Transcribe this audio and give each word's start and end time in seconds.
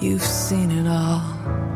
You've 0.00 0.22
seen 0.22 0.70
it 0.70 0.86
all. 0.86 1.67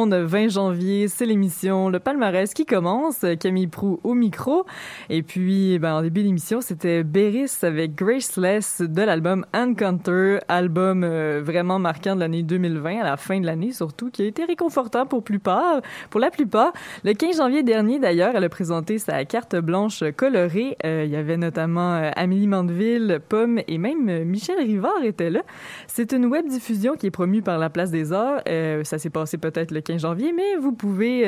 Monde, 0.00 0.14
20 0.14 0.48
janvier, 0.48 1.08
c'est 1.08 1.26
l'émission 1.26 1.90
Le 1.90 1.98
Palmarès 1.98 2.54
qui 2.54 2.64
commence. 2.64 3.26
Camille 3.38 3.66
Prou 3.66 4.00
au 4.02 4.14
micro. 4.14 4.64
Et 5.10 5.22
puis, 5.22 5.78
ben, 5.78 5.96
en 5.96 6.02
début 6.02 6.22
d'émission, 6.22 6.62
c'était 6.62 7.02
Beris 7.04 7.50
avec 7.60 7.94
Graceless 7.94 8.80
de 8.80 9.02
l'album 9.02 9.44
Encounter, 9.52 10.38
album 10.48 11.04
euh, 11.04 11.42
vraiment 11.44 11.78
marquant 11.78 12.14
de 12.14 12.20
l'année 12.20 12.42
2020, 12.42 13.00
à 13.00 13.04
la 13.04 13.16
fin 13.18 13.40
de 13.40 13.44
l'année 13.44 13.72
surtout, 13.72 14.10
qui 14.10 14.22
a 14.22 14.24
été 14.24 14.44
réconfortant 14.44 15.04
pour 15.04 15.22
plupart, 15.22 15.82
pour 16.08 16.20
la 16.20 16.30
plupart. 16.30 16.72
Le 17.04 17.12
15 17.12 17.36
janvier 17.36 17.62
dernier, 17.62 17.98
d'ailleurs, 17.98 18.32
elle 18.34 18.44
a 18.44 18.48
présenté 18.48 18.98
sa 18.98 19.22
carte 19.26 19.56
blanche 19.56 20.02
colorée. 20.16 20.78
Euh, 20.86 21.04
il 21.04 21.10
y 21.10 21.16
avait 21.16 21.36
notamment 21.36 21.94
euh, 21.96 22.10
Amélie 22.16 22.46
Mandeville, 22.46 23.20
Pomme 23.28 23.60
et 23.68 23.76
même 23.76 24.24
Michel 24.24 24.58
Rivard 24.60 25.04
était 25.04 25.30
là. 25.30 25.42
C'est 25.88 26.12
une 26.12 26.24
web 26.24 26.46
diffusion 26.46 26.94
qui 26.94 27.06
est 27.06 27.10
promue 27.10 27.42
par 27.42 27.58
la 27.58 27.68
Place 27.68 27.90
des 27.90 28.14
Arts. 28.14 28.40
Ça 28.84 28.98
s'est 28.98 29.10
passé 29.10 29.36
peut-être 29.36 29.72
le 29.72 29.80
15 29.80 29.89
janvier, 29.98 30.32
mais 30.32 30.56
vous 30.60 30.72
pouvez 30.72 31.26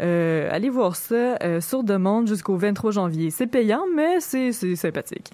aller 0.00 0.70
voir 0.70 0.96
ça 0.96 1.60
sur 1.60 1.84
demande 1.84 2.28
jusqu'au 2.28 2.56
23 2.56 2.90
janvier. 2.90 3.30
C'est 3.30 3.46
payant, 3.46 3.84
mais 3.94 4.20
c'est 4.20 4.52
sympathique. 4.52 5.30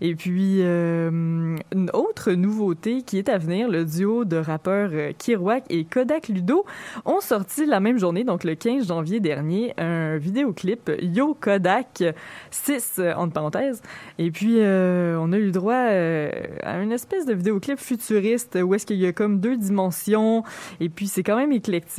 Et 0.00 0.14
puis, 0.14 0.60
une 0.60 1.90
autre 1.92 2.32
nouveauté 2.32 3.02
qui 3.02 3.18
est 3.18 3.28
à 3.28 3.38
venir, 3.38 3.68
le 3.68 3.84
duo 3.84 4.24
de 4.24 4.36
rappeurs 4.36 4.90
Kirouac 5.18 5.64
et 5.70 5.84
Kodak 5.84 6.28
Ludo 6.28 6.64
ont 7.04 7.20
sorti 7.20 7.66
la 7.66 7.80
même 7.80 7.98
journée, 7.98 8.24
donc 8.24 8.44
le 8.44 8.54
15 8.54 8.88
janvier 8.88 9.20
dernier, 9.20 9.74
un 9.78 10.16
vidéoclip 10.16 10.90
Yo 11.00 11.34
Kodak 11.34 12.02
6, 12.50 13.00
entre 13.16 13.32
parenthèses. 13.32 13.82
Et 14.18 14.30
puis, 14.30 14.58
on 14.60 15.32
a 15.32 15.38
eu 15.38 15.50
droit 15.50 15.74
à 15.74 16.78
une 16.80 16.92
espèce 16.92 17.26
de 17.26 17.34
vidéoclip 17.34 17.78
futuriste 17.78 18.58
où 18.62 18.74
est-ce 18.74 18.86
qu'il 18.86 18.96
y 18.96 19.06
a 19.06 19.12
comme 19.12 19.40
deux 19.40 19.56
dimensions 19.56 20.42
et 20.80 20.88
puis 20.88 21.06
c'est 21.06 21.22
quand 21.22 21.36
même 21.36 21.52
éclectique. 21.52 21.93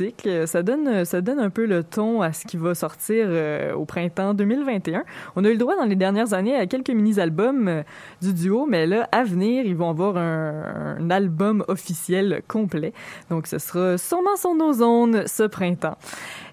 Ça 0.46 0.62
donne, 0.62 1.04
ça 1.04 1.20
donne 1.20 1.38
un 1.38 1.50
peu 1.50 1.64
le 1.64 1.82
ton 1.82 2.20
à 2.20 2.32
ce 2.32 2.46
qui 2.46 2.56
va 2.56 2.74
sortir 2.74 3.26
euh, 3.28 3.72
au 3.74 3.84
printemps 3.84 4.34
2021. 4.34 5.04
On 5.36 5.44
a 5.44 5.48
eu 5.48 5.52
le 5.52 5.58
droit 5.58 5.76
dans 5.76 5.84
les 5.84 5.96
dernières 5.96 6.34
années 6.34 6.54
à 6.54 6.66
quelques 6.66 6.90
mini-albums 6.90 7.68
euh, 7.68 7.82
du 8.20 8.34
duo, 8.34 8.66
mais 8.68 8.86
là, 8.86 9.08
à 9.12 9.24
venir, 9.24 9.64
ils 9.64 9.76
vont 9.76 9.88
avoir 9.88 10.18
un, 10.18 10.96
un 10.98 11.10
album 11.10 11.64
officiel 11.68 12.42
complet. 12.46 12.92
Donc, 13.30 13.46
ce 13.46 13.58
sera 13.58 13.96
sûrement 13.96 14.36
sur 14.36 14.54
nos 14.54 14.74
zones 14.74 15.26
ce 15.26 15.44
printemps. 15.44 15.96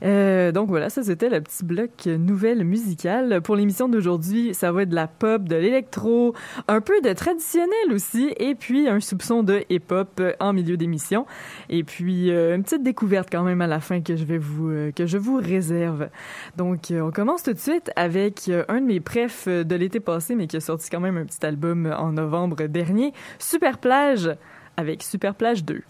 Euh, 0.04 0.52
donc 0.52 0.70
voilà, 0.70 0.90
ça 0.90 1.04
c'était 1.04 1.30
le 1.30 1.42
petit 1.42 1.64
bloc 1.64 2.06
nouvelle 2.06 2.64
musicale. 2.64 3.42
Pour 3.42 3.56
l'émission 3.56 3.88
d'aujourd'hui, 3.88 4.54
ça 4.54 4.72
va 4.72 4.84
être 4.84 4.90
de 4.90 4.96
la 4.96 5.08
pop, 5.08 5.44
de 5.44 5.56
l'électro, 5.56 6.34
un 6.68 6.82
peu 6.82 7.00
de 7.02 7.14
traditionnel 7.14 7.92
aussi, 7.92 8.34
et 8.38 8.56
puis 8.56 8.88
un 8.88 9.00
soupçon 9.00 9.44
de 9.44 9.64
hip-hop 9.70 10.22
en 10.40 10.54
milieu 10.54 10.78
d'émission. 10.78 11.26
Et 11.70 11.84
puis 11.84 12.32
euh, 12.32 12.56
une 12.56 12.64
petite 12.64 12.84
découverte 12.84 13.30
quand 13.32 13.44
même 13.44 13.62
à 13.62 13.68
la 13.68 13.80
fin 13.80 14.02
que 14.02 14.16
je 14.16 14.26
vais 14.26 14.38
vous 14.38 14.70
euh, 14.70 14.92
que 14.92 15.06
je 15.06 15.18
vous 15.18 15.38
réserve. 15.38 16.10
Donc 16.58 16.92
on 16.92 17.12
commence 17.12 17.44
tout 17.44 17.54
de 17.54 17.60
suite 17.60 17.92
avec 17.96 18.50
un 18.68 18.82
de 18.82 18.86
mes 18.86 19.00
prefs 19.00 19.48
de 19.48 19.76
l'été 19.76 20.00
passé, 20.00 20.36
mais 20.36 20.48
qui 20.48 20.58
a 20.58 20.62
sorti 20.62 20.90
quand 20.90 21.00
même 21.00 21.18
un 21.18 21.26
petit 21.26 21.46
album 21.46 21.94
en 21.98 22.12
novembre 22.12 22.64
dernier, 22.68 23.14
Super 23.40 23.78
Plage 23.78 24.30
avec 24.78 25.04
Super 25.04 25.36
Plage 25.36 25.64
2. 25.64 25.82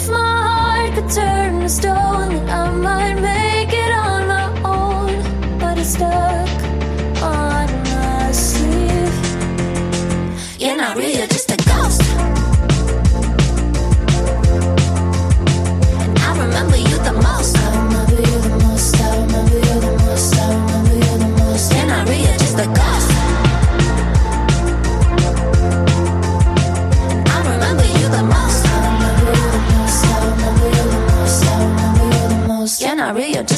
If 0.00 0.08
my 0.10 0.16
heart 0.16 0.94
could 0.94 1.10
turn 1.10 1.60
to 1.62 1.68
stone, 1.68 2.28
then 2.28 2.48
I 2.50 2.70
might 2.70 3.20
make. 3.20 3.47
not 33.08 33.16
real. 33.16 33.42
Just 33.42 33.57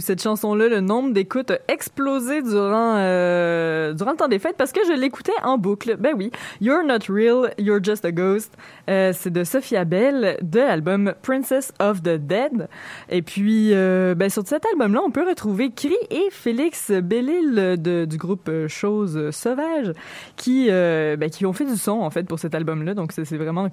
cette 0.00 0.22
chanson-là, 0.22 0.68
le 0.68 0.80
nombre 0.80 1.12
d'écoutes 1.12 1.50
a 1.50 1.58
explosé 1.68 2.42
durant 2.42 2.96
euh, 2.96 3.92
durant 3.92 4.12
le 4.12 4.16
temps 4.16 4.28
des 4.28 4.38
fêtes 4.38 4.56
parce 4.56 4.72
que 4.72 4.80
je 4.86 4.92
l'écoutais 4.92 5.32
en 5.42 5.58
boucle. 5.58 5.96
Ben 5.98 6.14
oui, 6.16 6.30
You're 6.60 6.84
Not 6.84 7.08
Real, 7.08 7.52
You're 7.58 7.82
Just 7.82 8.04
a 8.04 8.12
Ghost. 8.12 8.52
Euh, 8.88 9.12
c'est 9.14 9.32
de 9.32 9.44
Sophia 9.44 9.84
Bell 9.84 10.38
de 10.42 10.60
l'album 10.60 11.14
Princess 11.22 11.72
of 11.80 12.02
the 12.02 12.16
Dead. 12.16 12.68
Et 13.08 13.22
puis, 13.22 13.70
euh, 13.72 14.14
ben, 14.14 14.28
sur 14.30 14.46
cet 14.46 14.64
album-là, 14.72 15.00
on 15.04 15.10
peut 15.10 15.26
retrouver 15.26 15.70
Cri 15.70 15.96
et 16.10 16.28
Félix 16.30 16.90
Bellil 16.90 17.76
du 17.78 18.16
groupe 18.16 18.50
Chose 18.68 19.30
Sauvage 19.30 19.92
qui 20.36 20.68
ben, 20.68 21.30
qui 21.30 21.46
ont 21.46 21.52
fait 21.52 21.64
du 21.64 21.76
son 21.76 22.00
en 22.00 22.10
fait 22.10 22.24
pour 22.24 22.38
cet 22.38 22.54
album-là. 22.54 22.94
Donc 22.94 23.12
c'est 23.12 23.36
vraiment 23.36 23.68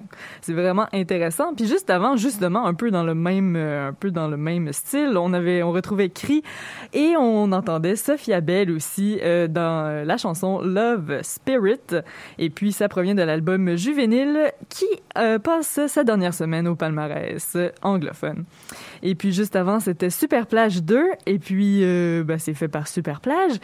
vraiment 0.48 0.86
intéressant. 0.92 1.54
Puis 1.54 1.66
juste 1.66 1.90
avant, 1.90 2.16
justement, 2.16 2.66
un 2.66 2.74
peu 2.74 2.90
dans 2.90 3.04
le 3.04 3.14
même 3.14 3.56
un 3.56 3.92
peu 3.92 4.10
dans 4.10 4.28
le 4.28 4.36
même 4.36 4.72
style, 4.72 5.16
on 5.16 5.32
avait 5.32 5.62
on 5.62 5.72
retrouvait 5.72 6.03
et 6.92 7.14
on 7.16 7.52
entendait 7.52 7.96
Sophia 7.96 8.40
Bell 8.40 8.70
aussi 8.70 9.18
euh, 9.22 9.48
dans 9.48 10.06
la 10.06 10.16
chanson 10.16 10.60
Love 10.60 11.20
Spirit. 11.22 12.02
Et 12.38 12.50
puis 12.50 12.72
ça 12.72 12.88
provient 12.88 13.14
de 13.14 13.22
l'album 13.22 13.76
Juvénile 13.76 14.52
qui 14.68 14.86
euh, 15.18 15.38
passe 15.38 15.80
sa 15.86 16.04
dernière 16.04 16.34
semaine 16.34 16.68
au 16.68 16.74
palmarès 16.74 17.56
anglophone. 17.82 18.44
Et 19.02 19.14
puis 19.14 19.32
juste 19.32 19.56
avant, 19.56 19.80
c'était 19.80 20.10
Super 20.10 20.46
Plage 20.46 20.82
2. 20.82 21.04
Et 21.26 21.38
puis 21.38 21.80
euh, 21.82 22.22
ben, 22.24 22.38
c'est 22.38 22.54
fait 22.54 22.68
par 22.68 22.88
Super 22.88 23.20
Plage 23.20 23.54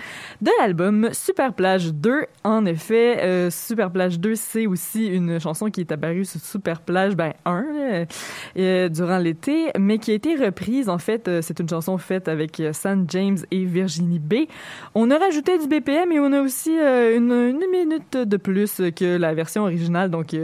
de 0.40 0.50
l'album 0.60 1.10
Super 1.12 1.52
Plage 1.52 1.92
2. 1.92 2.26
En 2.44 2.64
effet, 2.66 3.50
Super 3.50 3.90
Plage 3.90 4.18
2, 4.18 4.34
c'est 4.34 4.66
aussi 4.66 5.06
une 5.06 5.38
chanson 5.40 5.70
qui 5.70 5.80
est 5.80 5.92
apparue 5.92 6.24
sur 6.24 6.40
Super 6.40 6.80
Plage 6.80 7.14
ben, 7.14 7.32
1 7.44 8.88
durant 8.88 9.18
l'été, 9.18 9.70
mais 9.78 9.98
qui 9.98 10.10
a 10.12 10.14
été 10.14 10.36
reprise. 10.36 10.88
En 10.88 10.98
fait, 10.98 11.30
c'est 11.42 11.60
une 11.60 11.68
chanson 11.68 11.98
faite 11.98 12.28
avec 12.30 12.40
avec 12.40 12.74
San 12.74 13.04
James 13.08 13.38
et 13.50 13.64
Virginie 13.64 14.18
B. 14.18 14.46
On 14.94 15.10
a 15.10 15.18
rajouté 15.18 15.58
du 15.58 15.66
BPM 15.66 16.10
et 16.12 16.20
on 16.20 16.32
a 16.32 16.40
aussi 16.40 16.70
une, 16.70 17.32
une, 17.32 17.64
minute 17.70 18.16
de 18.16 18.36
plus 18.36 18.80
que 18.96 19.16
la 19.16 19.34
version 19.34 19.62
originale. 19.62 20.10
Donc, 20.10 20.34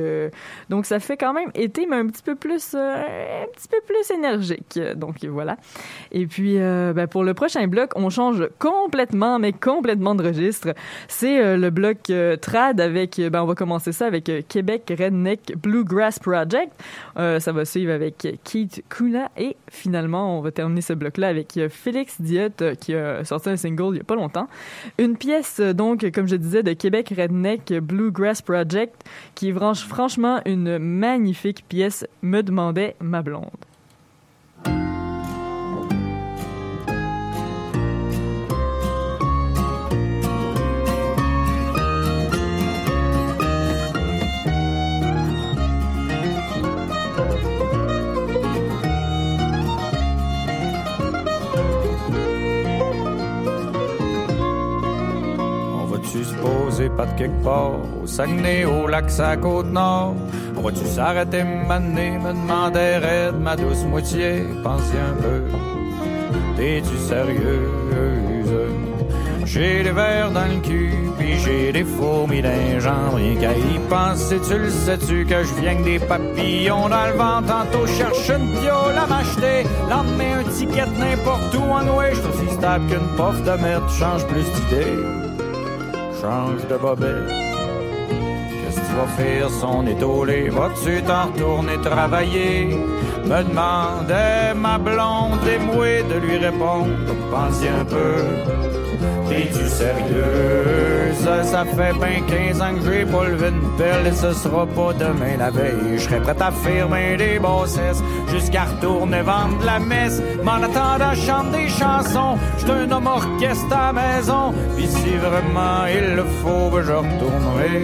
donc 0.68 0.86
ça 0.86 1.00
fait 1.00 1.16
quand 1.16 1.32
même 1.32 1.50
été, 1.54 1.86
mais 1.86 1.96
un 1.96 2.06
petit 2.06 2.22
peu 2.22 2.34
plus, 2.34 2.74
un 2.74 3.46
petit 3.54 3.68
peu 3.68 3.78
plus 3.86 4.14
énergique. 4.14 4.78
Donc 4.96 5.24
voilà. 5.24 5.56
Et 6.12 6.26
puis, 6.26 6.56
ben, 6.56 7.06
pour 7.06 7.24
le 7.24 7.34
prochain 7.34 7.66
bloc, 7.66 7.92
on 7.96 8.10
change 8.10 8.46
complètement, 8.58 9.38
mais 9.38 9.52
complètement 9.52 10.14
de 10.14 10.22
registre. 10.22 10.74
C'est 11.08 11.56
le 11.56 11.70
bloc 11.70 12.12
trad 12.40 12.80
avec, 12.80 13.20
ben, 13.20 13.42
on 13.42 13.46
va 13.46 13.54
commencer 13.54 13.92
ça 13.92 14.06
avec 14.06 14.30
Québec 14.48 14.92
Redneck 14.96 15.54
Bluegrass 15.56 16.18
Project. 16.18 16.72
Euh, 17.18 17.40
ça 17.40 17.52
va 17.52 17.64
suivre 17.64 17.92
avec 17.92 18.26
Keith 18.44 18.84
Kuna 18.88 19.30
et 19.36 19.56
finalement, 19.70 20.38
on 20.38 20.40
va 20.40 20.50
terminer 20.50 20.80
ce 20.80 20.92
bloc-là 20.92 21.28
avec 21.28 21.58
Félix 21.76 22.20
Diot 22.20 22.48
euh, 22.62 22.74
qui 22.74 22.94
a 22.94 23.24
sorti 23.24 23.50
un 23.50 23.56
single 23.56 23.94
il 23.94 23.98
y 23.98 24.00
a 24.00 24.04
pas 24.04 24.16
longtemps. 24.16 24.48
Une 24.98 25.16
pièce, 25.16 25.60
donc, 25.60 26.10
comme 26.12 26.28
je 26.28 26.36
disais, 26.36 26.62
de 26.62 26.72
Québec 26.72 27.12
Redneck 27.16 27.72
Bluegrass 27.74 28.42
Project 28.42 29.04
qui 29.34 29.50
est 29.50 29.54
franchement 29.74 30.40
une 30.46 30.78
magnifique 30.78 31.64
pièce, 31.68 32.06
me 32.22 32.42
demandait 32.42 32.96
ma 33.00 33.22
blonde. 33.22 33.50
Pas 56.96 57.06
de 57.06 57.18
quelque 57.18 57.42
part, 57.42 57.72
au 58.02 58.06
Saguenay, 58.06 58.64
au 58.64 58.86
lac, 58.86 59.10
sa 59.10 59.36
côte 59.36 59.66
nord. 59.66 60.14
On 60.56 60.62
va-tu 60.62 60.84
s'arrêter, 60.86 61.42
m'amener, 61.44 62.18
me 62.18 62.32
demander 62.32 62.96
raide, 62.98 63.38
ma 63.40 63.56
douce 63.56 63.84
moitié, 63.84 64.44
pensez 64.62 64.98
un 64.98 65.20
peu. 65.20 65.42
T'es-tu 66.56 66.96
sérieuse? 66.96 67.76
J'ai 69.44 69.84
des 69.84 69.92
verres 69.92 70.32
dans 70.32 70.44
le 70.44 70.60
cul, 70.60 70.90
puis 71.18 71.38
j'ai 71.38 71.72
des 71.72 71.84
fourmis 71.84 72.42
d'un 72.42 72.80
genre, 72.80 73.14
rien 73.14 73.36
qu'à 73.36 73.52
y 73.52 73.78
penser, 73.88 74.38
tu 74.46 74.58
le 74.58 74.68
sais-tu 74.68 75.24
que 75.24 75.44
je 75.44 75.54
viens 75.60 75.80
des 75.82 76.00
papillons 76.00 76.88
dans 76.88 77.06
le 77.06 77.12
vent, 77.12 77.42
tantôt 77.46 77.86
cherche 77.86 78.28
une 78.28 78.50
piole 78.60 78.98
à 78.98 79.06
m'acheter, 79.06 79.62
lendemain 79.88 80.40
un 80.40 80.50
ticket 80.50 80.86
n'importe 80.98 81.54
où 81.54 81.62
en 81.62 81.96
ouest, 81.96 82.20
je 82.22 82.28
aussi 82.28 82.54
stable 82.54 82.86
qu'une 82.88 83.16
pof 83.16 83.40
de 83.44 83.62
merde, 83.62 83.88
change 83.98 84.26
plus 84.26 84.44
d'idée 84.44 85.26
change 86.20 86.66
de 86.68 86.76
bobette. 86.76 87.28
Qu'est-ce 87.28 88.80
que 88.80 88.86
tu 88.86 88.94
vas 88.96 89.06
faire 89.16 89.50
son 89.50 89.86
étoilé? 89.86 90.48
Vas-tu 90.50 91.02
t'en 91.02 91.26
retourner 91.26 91.78
travailler? 91.82 92.78
Me 93.24 93.42
demandait 93.42 94.54
ma 94.54 94.78
blonde 94.78 95.40
démouée 95.44 96.04
de 96.10 96.18
lui 96.24 96.38
répondre. 96.38 96.88
Pensez 97.30 97.68
un 97.68 97.84
peu? 97.84 98.14
T'es-tu 99.28 99.66
sérieuse? 99.66 101.16
Ça 101.42 101.64
fait 101.64 101.92
ben 101.98 102.22
15 102.28 102.60
ans 102.62 102.74
que 102.74 102.92
j'ai 102.92 103.04
pas 103.04 103.24
levé 103.24 103.48
une 103.48 103.76
pelle 103.76 104.06
et 104.06 104.12
ce 104.12 104.32
sera 104.32 104.64
pas 104.64 104.92
demain 104.92 105.36
la 105.38 105.50
veille. 105.50 105.96
Je 105.96 106.02
serais 106.02 106.20
prêt 106.20 106.36
à 106.40 106.50
faire 106.52 106.88
ben 106.88 107.16
des 107.16 107.38
bassesses 107.38 108.02
jusqu'à 108.28 108.64
retourner 108.64 109.22
vendre 109.22 109.58
la 109.64 109.78
messe. 109.80 110.22
M'en 110.44 110.62
attendant, 110.62 111.14
chante 111.14 111.50
des 111.50 111.68
chansons. 111.68 112.38
J'suis 112.58 112.70
un 112.70 112.90
homme 112.92 113.06
orchestre 113.06 113.76
à 113.76 113.92
maison. 113.92 114.54
Pis 114.76 114.86
si 114.86 115.16
vraiment 115.16 115.45
il 115.88 116.16
le 116.16 116.24
faut, 116.24 116.70
je 116.82 116.92
retournerai 116.92 117.82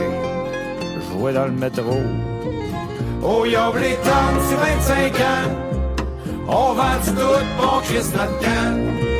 jouer 1.09 1.33
dans 1.33 1.47
le 1.47 1.53
métro. 1.53 1.99
Oh, 3.23 3.45
y'a 3.45 3.71
les 3.81 3.97
sur 4.49 4.59
25 4.59 5.15
ans. 5.21 5.73
On 6.49 6.73
vend 6.75 6.99
du 7.05 7.11
tout, 7.11 7.39
bon 7.59 7.81
Christ 7.85 8.15
notre 8.17 9.12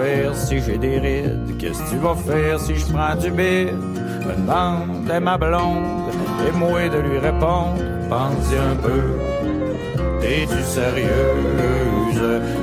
faire 0.00 0.34
si 0.34 0.60
j'ai 0.60 0.78
des 0.78 0.98
rides? 0.98 1.56
Qu'est-ce 1.58 1.82
que 1.82 1.90
tu 1.90 1.96
vas 1.96 2.14
faire 2.14 2.58
si 2.60 2.76
je 2.76 2.86
prends 2.92 3.14
du 3.16 3.30
bide? 3.30 3.74
Me 4.26 4.34
demande 4.36 5.22
ma 5.22 5.36
blonde 5.36 6.08
et 6.46 6.52
moi 6.56 6.88
de 6.88 6.98
lui 6.98 7.18
répondre. 7.18 7.76
Pensez 8.08 8.58
un 8.58 8.76
peu, 8.76 9.02
t'es-tu 10.20 10.62
sérieuse? 10.62 11.10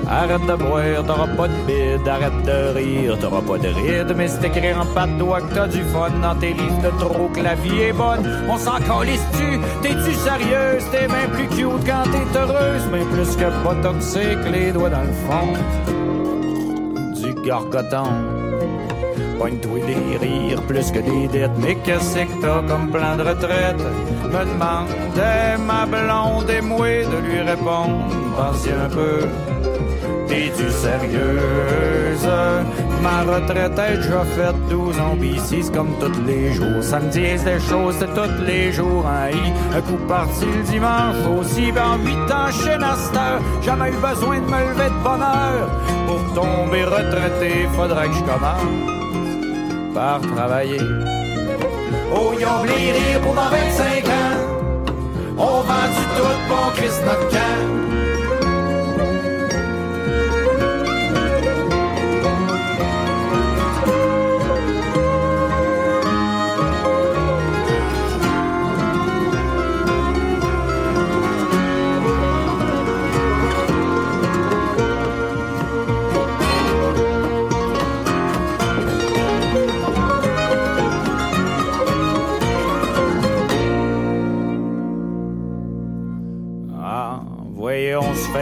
Arrête 0.09 0.45
de 0.45 0.55
boire, 0.55 1.03
t'auras 1.05 1.27
pas 1.35 1.47
de 1.47 1.59
bide, 1.67 2.07
arrête 2.07 2.43
de 2.45 2.77
rire, 2.77 3.17
t'auras 3.19 3.41
pas 3.41 3.57
de 3.57 3.67
ride, 3.67 4.13
mais 4.15 4.27
c'est 4.27 4.45
écrit 4.45 4.73
en 4.73 4.85
pas 4.85 5.07
de 5.07 5.17
doigt 5.17 5.41
que 5.41 5.53
t'as 5.53 5.67
du 5.67 5.81
fun 5.83 6.11
dans 6.21 6.35
tes 6.35 6.53
livres 6.53 6.81
de 6.83 6.91
trop 6.99 7.27
que 7.33 7.41
la 7.41 7.55
vie 7.55 7.81
est 7.81 7.93
bonne. 7.93 8.23
On 8.49 8.57
s'en 8.57 8.77
calisse-tu? 8.77 9.59
T'es-tu 9.81 10.13
sérieuse? 10.13 10.83
T'es 10.91 11.07
bien 11.07 11.27
plus 11.33 11.47
cute 11.47 11.83
quand 11.85 12.03
t'es 12.11 12.39
heureuse, 12.39 12.85
mais 12.91 13.03
plus 13.13 13.35
que 13.35 13.49
pas 13.63 13.75
toxique, 13.81 14.43
les 14.51 14.71
doigts 14.71 14.89
dans 14.89 15.01
le 15.01 15.13
fond 15.27 15.53
gargoton. 17.47 18.09
Pogne-toi 19.39 19.79
des 19.87 20.17
rires 20.17 20.63
plus 20.63 20.91
que 20.91 20.99
des 20.99 21.27
dettes, 21.27 21.57
mais 21.59 21.75
qu'est-ce 21.83 22.15
que 22.15 22.41
t'as 22.41 22.61
comme 22.67 22.89
plan 22.91 23.15
de 23.15 23.23
retraite? 23.23 23.83
Me 24.33 24.43
demandait 24.51 25.57
ma 25.69 25.85
blonde 25.85 26.49
et 26.49 26.61
moi 26.61 27.03
de 27.13 27.17
lui 27.25 27.39
répondre, 27.41 28.03
pensez 28.35 28.71
un 28.71 28.89
peu. 28.89 29.19
T'es-tu 30.27 30.69
sérieuse? 30.69 32.27
Ma 33.01 33.21
retraite 33.21 33.79
est 33.79 33.97
déjà 33.97 34.23
faite 34.35 34.55
12 34.69 34.99
ans, 34.99 35.17
comme 35.73 35.89
tous 35.99 36.21
les 36.25 36.53
jours. 36.53 36.81
Ça 36.81 36.99
me 36.99 37.09
dit 37.09 37.21
des 37.21 37.59
choses, 37.69 37.95
c'est 37.99 38.13
tous 38.13 38.43
les 38.45 38.71
jours. 38.71 39.05
Hein? 39.07 39.31
Un 39.75 39.81
coup 39.81 39.97
parti 40.07 40.45
le 40.45 40.63
dimanche 40.63 41.15
aussi, 41.39 41.71
ben 41.71 41.97
8 42.03 42.31
ans 42.31 42.51
chez 42.51 42.77
Naster. 42.77 43.39
Jamais 43.63 43.89
eu 43.89 43.97
besoin 44.09 44.39
de 44.39 44.45
me 44.45 44.59
lever 44.69 44.89
de 44.89 45.03
bonne 45.03 45.21
heure. 45.21 45.69
Pour 46.07 46.33
tomber 46.33 46.83
retraité, 46.83 47.67
faudrait 47.75 48.07
que 48.07 48.15
je 48.15 48.23
commence 48.23 49.93
par 49.93 50.21
travailler. 50.21 50.81
Oh, 52.13 52.33
y'a 52.39 52.59
oublié 52.59 52.91
rire 52.91 53.21
pour 53.21 53.33
dans 53.35 53.49
25 53.49 54.05
ans. 54.07 54.37
On 55.37 55.61
vend 55.61 55.87
du 55.95 56.03
tout, 56.15 56.37
bon 56.49 56.71
Christ 56.75 57.01
notre 57.05 57.29
camp. 57.29 57.96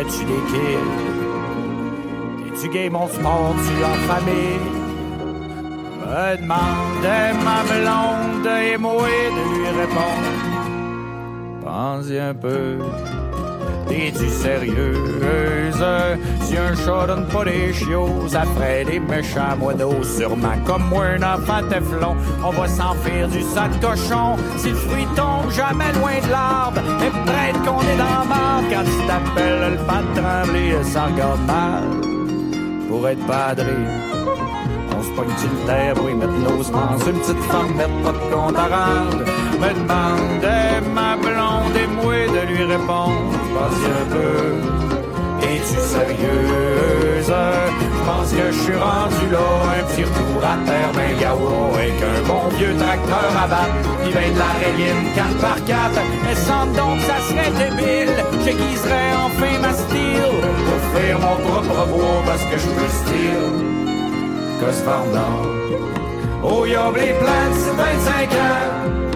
Fais-tu 0.06 0.26
des 0.26 0.41
kills? 0.52 0.91
Es-tu 2.48 2.70
gay, 2.70 2.89
mon 2.89 3.08
sport, 3.08 3.56
tu 3.65 3.84
en 3.84 3.96
famille? 4.13 4.60
Me 6.00 6.38
demandait 6.38 7.34
ma 7.44 7.63
blonde 7.63 8.48
et 8.48 8.78
moi 8.78 9.08
de 9.36 9.41
lui 9.60 9.68
répondre. 9.68 10.32
Pense-y 11.63 12.20
un 12.20 12.34
peu. 12.34 12.78
T'es-tu 13.88 14.30
sérieuse? 14.30 15.84
Si 16.45 16.55
un 16.55 16.75
chat 16.75 17.08
donne 17.08 17.25
pas 17.25 17.43
des 17.43 17.73
chiots, 17.73 18.27
ça 18.27 18.43
ferait 18.43 18.86
des 18.86 18.99
méchants 18.99 19.58
moineaux. 19.58 20.03
Sûrement 20.03 20.58
comme 20.63 20.84
moi, 20.89 21.05
un 21.05 21.23
enfant 21.23 21.62
teflon, 21.67 22.15
on 22.43 22.51
va 22.51 22.67
s'en 22.67 22.93
faire 23.03 23.27
du 23.27 23.41
sac 23.41 23.71
cochon. 23.81 24.38
Si 24.58 24.69
le 24.69 24.75
fruit 24.75 25.08
tombe 25.15 25.49
jamais 25.51 25.91
loin 25.93 26.19
de 26.23 26.29
l'arbre, 26.29 26.81
et 27.01 27.10
peut-être 27.10 27.63
qu'on 27.63 27.81
est 27.81 27.97
dans 27.97 28.19
la 28.19 28.25
marde 28.29 28.65
quand 28.69 28.84
tu 28.84 29.08
t'appelles 29.08 29.71
le 29.71 29.77
pas 29.88 30.01
de 30.03 30.21
trembler, 30.21 30.84
ça 30.84 31.05
regarde 31.05 31.41
mal 31.47 31.84
pour 32.88 33.10
être 33.10 33.25
padré. 33.25 33.75
On 34.97 35.03
se 35.03 35.10
pogne 35.10 35.27
une 35.29 35.65
terre 35.65 35.93
pour 35.95 36.10
y 36.12 36.13
mettre 36.13 36.31
nos 36.31 36.63
semences. 36.63 37.08
Une 37.08 37.19
petite 37.19 37.43
femme, 37.45 37.73
mettre 37.75 38.01
pas 38.03 38.12
de 38.12 38.34
compte 38.34 38.55
à 38.55 38.67
rendre. 38.75 39.25
Me 39.60 39.69
demandait 39.73 40.81
ma 40.93 41.17
blonde 41.17 41.65
moi 42.03 42.13
de 42.13 42.47
lui 42.47 42.63
répondre. 42.63 43.31
Vas-y 43.55 43.86
un 43.86 44.05
peu, 44.13 44.55
es-tu 45.65 45.80
sérieuse? 45.80 47.25
Je 47.28 48.06
pense 48.06 48.32
que 48.32 48.51
je 48.51 48.60
suis 48.60 48.75
rendu 48.75 49.30
là, 49.32 49.39
un 49.80 49.84
petit 49.86 50.04
retour 50.04 50.43
à 50.43 50.58
terre, 50.65 50.91
ben 50.93 51.17
gaou, 51.19 51.73
avec 51.73 51.93
un 52.01 52.28
bon 52.28 52.47
vieux 52.56 52.75
tracteur 52.78 53.32
à 53.43 53.47
battre, 53.47 54.04
qui 54.04 54.12
vient 54.12 54.32
de 54.32 54.39
la 54.39 54.51
rayine 54.62 55.13
4 55.15 55.38
par 55.41 55.65
4 55.65 56.01
Mais 56.23 56.36
semble 56.36 56.73
donc 56.75 56.99
ça 57.01 57.17
serait 57.28 57.51
débile, 57.51 58.13
j'aiguiserais 58.43 59.12
enfin 59.25 59.60
ma 59.62 59.73
style, 59.73 60.38
pour 60.65 60.99
faire 60.99 61.19
mon 61.19 61.38
propre 61.49 61.88
bois, 61.88 62.23
parce 62.25 62.43
que 62.43 62.58
je 62.58 62.67
peux 62.67 62.89
style, 62.89 63.51
que 64.60 64.71
ce 64.71 64.84
Oh, 66.43 66.63
y'a 66.65 66.91
les 66.95 67.15
c'est 67.54 67.75
25 67.75 68.32
ans. 68.34 69.14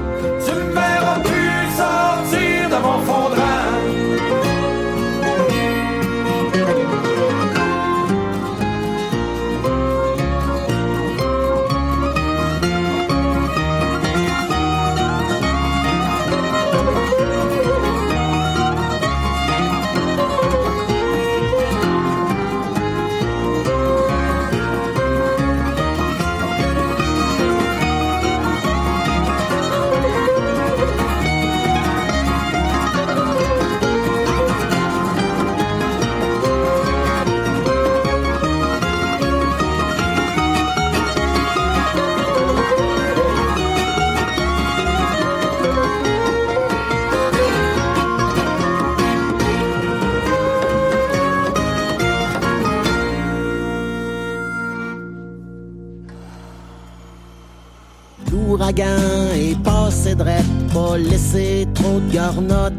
Et 58.81 59.55
passé 59.61 60.15
drette, 60.15 60.45
pas 60.73 60.97
laisser 60.97 61.67
trop 61.73 61.99
de 61.99 62.13
garnottes. 62.13 62.73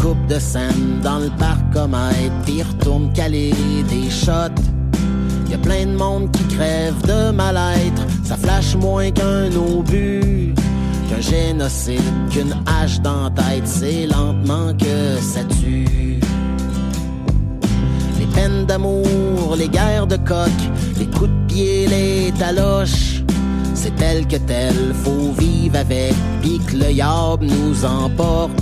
Coupe 0.00 0.26
de 0.28 0.38
scène 0.38 1.00
dans 1.02 1.18
le 1.18 1.28
parc 1.38 1.60
parcomètre, 1.72 2.32
puis 2.44 2.62
retourne 2.62 3.12
caler 3.12 3.52
des 3.88 4.08
shots. 4.10 4.62
Y 5.50 5.54
a 5.54 5.58
plein 5.58 5.86
de 5.86 5.96
monde 5.96 6.30
qui 6.30 6.44
crève 6.54 6.94
de 7.06 7.32
mal-être, 7.32 8.02
ça 8.22 8.36
flash 8.36 8.76
moins 8.76 9.10
qu'un 9.10 9.50
obus. 9.56 10.54
Qu'un 11.08 11.20
génocide, 11.20 12.00
qu'une 12.30 12.54
hache 12.66 13.00
dans 13.00 13.30
tête, 13.30 13.66
c'est 13.66 14.06
lentement 14.06 14.72
que 14.74 15.20
ça 15.20 15.42
tue. 15.60 16.20
Les 18.20 18.26
peines 18.34 18.66
d'amour, 18.66 19.56
les 19.58 19.68
guerres 19.68 20.06
de 20.06 20.16
coq, 20.16 20.50
les 20.98 21.06
coups 21.06 21.30
de 21.30 21.46
pied, 21.48 21.86
les 21.88 22.32
taloches 22.38 23.15
tel 23.98 24.26
que 24.26 24.36
tel, 24.36 24.94
faut 25.04 25.32
vivre 25.38 25.76
avec, 25.76 26.14
pis 26.42 26.60
que 26.66 26.76
le 26.76 26.90
yab 26.92 27.42
nous 27.42 27.84
emporte. 27.84 28.52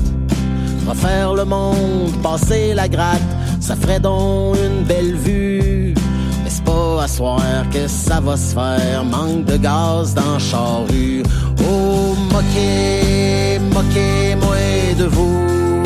Refaire 0.89 1.35
le 1.35 1.45
monde, 1.45 2.13
passer 2.23 2.75
la 2.75 2.89
gratte, 2.89 3.21
ça 3.61 3.75
ferait 3.75 4.01
donc 4.01 4.57
une 4.57 4.85
belle 4.85 5.17
vue. 5.17 5.95
Mais 6.43 6.51
c'est 6.51 6.65
pas 6.65 7.05
à 7.05 7.09
soir 7.09 7.43
que 7.73 7.89
ça 7.89 8.21
va 8.21 8.37
se 8.37 8.55
faire, 8.55 9.05
manque 9.05 9.45
de 9.47 9.57
gaz 9.57 10.15
dans 10.15 10.39
charrue. 10.39 11.23
Oh, 11.61 12.15
moquez, 12.33 13.59
moquez-moi 13.73 14.95
de 14.99 15.05
vous. 15.05 15.83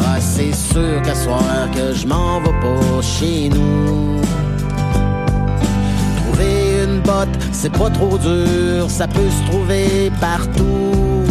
Ah, 0.00 0.20
c'est 0.20 0.54
sûr 0.54 1.02
qu'à 1.02 1.14
soir 1.14 1.68
que 1.74 1.92
je 1.94 2.06
m'en 2.06 2.40
vais 2.40 2.60
pas 2.60 3.02
chez 3.02 3.48
nous 3.48 4.27
c'est 7.52 7.72
pas 7.72 7.90
trop 7.90 8.18
dur, 8.18 8.88
ça 8.88 9.06
peut 9.06 9.30
se 9.30 9.50
trouver 9.50 10.10
partout. 10.20 11.24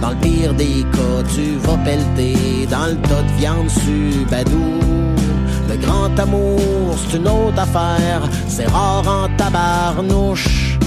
Dans 0.00 0.10
le 0.10 0.16
pire 0.16 0.54
des 0.54 0.84
cas, 0.92 1.22
tu 1.34 1.56
vas 1.58 1.76
pelleter 1.78 2.66
dans 2.70 2.86
le 2.86 2.96
tas 2.96 3.22
de 3.22 3.32
viande 3.38 3.70
subadou. 3.70 4.80
Le 5.68 5.76
grand 5.76 6.18
amour, 6.18 6.96
c'est 6.96 7.16
une 7.16 7.28
autre 7.28 7.58
affaire, 7.58 8.22
c'est 8.48 8.68
rare 8.68 9.06
en 9.06 9.28
tabarnouche. 9.36 10.78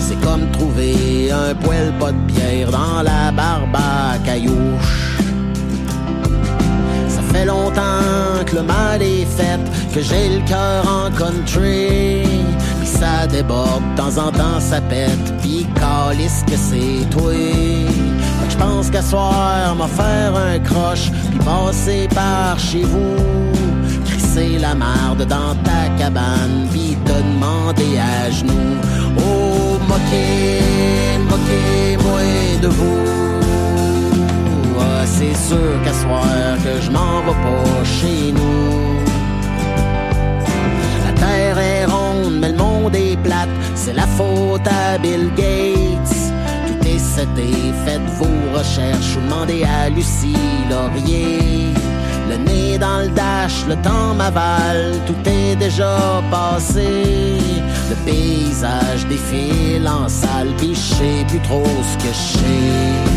C'est 0.00 0.20
comme 0.20 0.50
trouver 0.52 1.30
un 1.30 1.54
poêle 1.54 1.92
pas 1.98 2.12
de 2.12 2.18
bière 2.32 2.70
dans 2.70 3.02
la 3.02 3.30
barbe 3.32 3.76
caillouche. 4.24 5.18
Ça 7.08 7.22
fait 7.32 7.46
longtemps 7.46 8.44
que 8.44 8.56
le 8.56 8.62
mal 8.62 9.00
est 9.02 9.24
fait, 9.24 9.60
que 9.94 10.00
j'ai 10.00 10.28
le 10.36 10.46
cœur 10.46 10.84
en 10.86 11.10
country 11.10 12.22
ça 12.98 13.26
déborde, 13.26 13.82
de 13.92 13.96
temps 13.96 14.16
en 14.18 14.30
temps 14.30 14.60
ça 14.60 14.80
pète, 14.80 15.26
pis 15.42 15.66
calisse 15.74 16.44
que 16.46 16.56
c'est 16.56 17.08
toi. 17.10 17.32
Je 18.48 18.56
pense 18.56 18.90
qu'à 18.90 19.02
soir, 19.02 19.74
m'a 19.76 19.86
faire 19.86 20.32
un 20.36 20.58
croche, 20.60 21.10
puis 21.30 21.38
passer 21.38 22.08
par 22.14 22.58
chez 22.58 22.84
vous. 22.84 23.16
Crisser 24.06 24.58
la 24.58 24.74
marde 24.74 25.24
dans 25.26 25.54
ta 25.66 25.82
cabane, 25.98 26.66
puis 26.70 26.96
te 27.04 27.12
demander 27.12 27.98
à 27.98 28.30
genoux. 28.30 28.76
Oh, 29.18 29.78
moquez, 29.88 31.18
moquez-moi 31.30 32.20
de 32.62 32.68
vous. 32.68 33.04
Ah, 34.78 35.04
c'est 35.04 35.36
sûr 35.48 35.82
qu'à 35.84 35.92
soir 35.92 36.56
que 36.64 36.80
je 36.84 36.90
m'en 36.90 37.20
vais 37.26 37.38
pas 37.44 37.84
chez 37.84 38.32
nous. 38.32 38.83
Est 42.34 42.40
mais 42.40 42.48
le 42.50 42.56
monde 42.56 42.92
des 42.92 43.16
plates, 43.22 43.48
c'est 43.74 43.92
la 43.92 44.06
faute 44.06 44.66
à 44.66 44.98
Bill 44.98 45.30
Gates. 45.36 46.16
Tout 46.66 46.88
est 46.88 46.98
cédé, 46.98 47.52
faites 47.84 48.08
vos 48.18 48.58
recherches 48.58 49.16
ou 49.16 49.20
demandez 49.20 49.64
à 49.64 49.88
Lucie 49.90 50.36
Laurier. 50.70 51.72
Le 52.28 52.36
nez 52.36 52.78
dans 52.78 53.00
le 53.00 53.08
dash, 53.08 53.66
le 53.68 53.76
temps 53.76 54.14
m'avale, 54.14 54.94
tout 55.06 55.28
est 55.28 55.56
déjà 55.56 56.22
passé. 56.30 57.38
Le 57.90 57.96
paysage 58.06 59.06
défile 59.08 59.86
en 59.86 60.08
salle, 60.08 60.48
pis 60.58 60.76
plus 61.28 61.40
trop 61.40 61.64
ce 61.64 61.96
que 62.04 62.12
je 62.12 62.38
sais. 62.38 63.13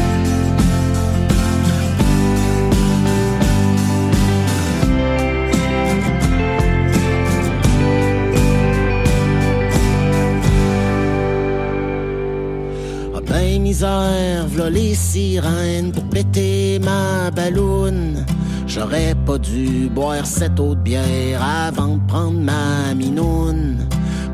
Les 14.66 14.96
sirènes 14.96 15.92
pour 15.92 16.04
péter 16.06 16.80
ma 16.80 17.32
balloune. 17.32 18.26
J'aurais 18.68 19.16
pas 19.26 19.38
dû 19.38 19.90
boire 19.90 20.26
cette 20.26 20.60
eau 20.60 20.76
de 20.76 20.82
bière 20.82 21.42
avant 21.42 21.96
de 21.96 22.08
prendre 22.08 22.40
ma 22.40 22.94
minoune. 22.96 23.88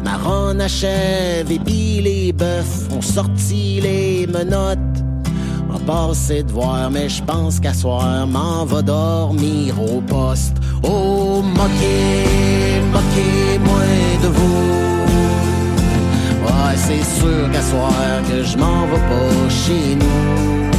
Ma 0.04 0.18
ronde 0.18 0.62
achève 0.62 1.52
et 1.52 1.60
puis 1.60 2.02
les 2.02 2.34
bœufs 2.34 2.88
ont 2.92 3.02
sorti 3.02 3.80
les 3.82 4.28
menottes. 4.28 4.80
On 5.74 5.80
passé 5.80 6.44
de 6.44 6.52
voir, 6.52 6.92
mais 6.92 7.10
je 7.10 7.24
pense 7.24 7.60
qu'à 7.60 7.74
soir, 7.74 8.28
m'en 8.28 8.66
va 8.66 8.82
dormir 8.82 9.76
au 9.82 10.02
poste. 10.02 10.58
Oh, 10.84 11.42
moquez, 11.42 12.82
moquez-moi 12.92 13.82
de 14.24 14.28
vous 14.28 14.93
c'est 16.76 17.04
sûr 17.04 17.52
qu'à 17.52 17.62
soir 17.62 17.94
que 18.30 18.44
je 18.44 18.58
m'en 18.58 18.86
vais 18.88 19.04
pas 19.10 19.50
chez 19.50 19.96
nous. 19.96 20.70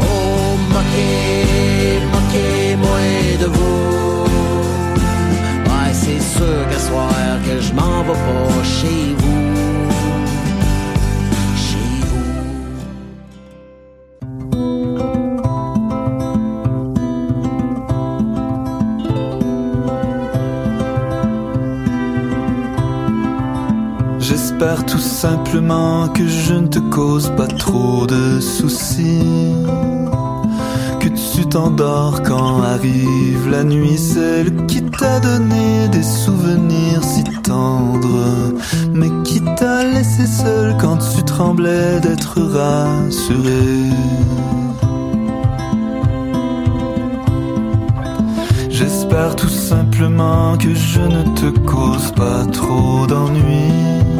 Oh, 0.00 0.56
moquez, 0.74 2.00
moquez-moi 2.14 3.00
de 3.40 3.46
vous. 3.46 4.24
Ouais, 5.66 5.92
c'est 5.92 6.20
sûr 6.20 6.68
qu'à 6.70 6.78
soir 6.78 7.12
que 7.46 7.60
je 7.60 7.72
m'en 7.72 8.02
vais 8.02 8.12
pas 8.12 8.64
chez 8.64 9.14
vous. 9.18 9.21
J'espère 24.62 24.86
tout 24.86 25.00
simplement 25.00 26.06
que 26.06 26.24
je 26.24 26.54
ne 26.54 26.68
te 26.68 26.78
cause 26.78 27.32
pas 27.36 27.48
trop 27.48 28.06
de 28.06 28.38
soucis. 28.38 29.56
t'endors 31.50 32.22
quand 32.22 32.62
arrive 32.62 33.50
la 33.50 33.64
nuit, 33.64 33.98
celle 33.98 34.64
qui 34.66 34.80
t'a 34.84 35.18
donné 35.18 35.88
des 35.88 36.04
souvenirs 36.04 37.02
si 37.02 37.24
tendres, 37.42 38.54
mais 38.94 39.10
qui 39.24 39.42
t'a 39.56 39.82
laissé 39.82 40.26
seul 40.26 40.76
quand 40.80 40.98
tu 40.98 41.24
tremblais 41.24 41.98
d'être 42.00 42.40
rassuré. 42.40 43.90
J'espère 48.70 49.34
tout 49.34 49.48
simplement 49.48 50.56
que 50.56 50.72
je 50.72 51.00
ne 51.00 51.24
te 51.34 51.58
cause 51.66 52.12
pas 52.12 52.44
trop 52.52 53.08
d'ennuis 53.08 54.11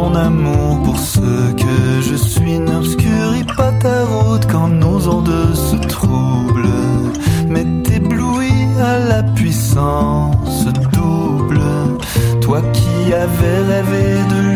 ton 0.00 0.14
amour 0.14 0.82
pour 0.82 0.98
ce 0.98 1.52
que 1.62 2.00
je 2.00 2.14
suis 2.14 2.58
n'obscurit 2.58 3.44
pas 3.56 3.72
ta 3.72 4.04
route 4.06 4.46
quand 4.50 4.68
nos 4.68 5.00
ondes 5.08 5.54
se 5.54 5.76
troublent, 5.76 6.78
mais 7.48 7.66
t'éblouis 7.84 8.66
à 8.92 8.98
la 9.12 9.22
puissance 9.22 10.64
double. 10.94 11.60
Toi 12.40 12.62
qui 12.72 13.12
avais 13.12 13.60
rêvé 13.72 14.06
de 14.32 14.49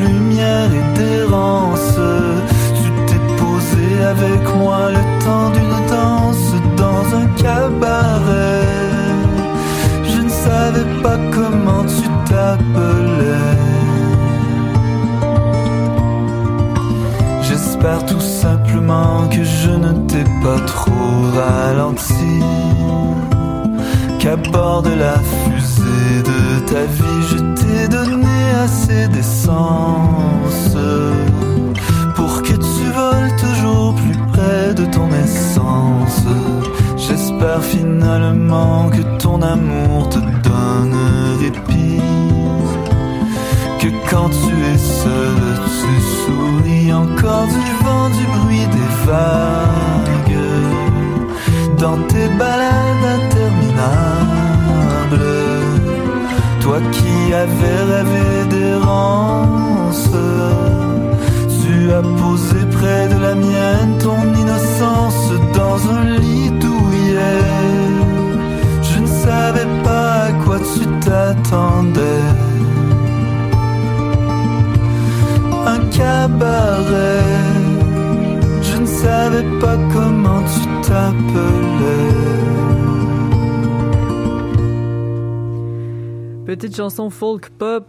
Petite 87.05 87.11
chanson 87.11 87.11
folk 87.11 87.51
pop, 87.51 87.59
euh, 87.59 87.84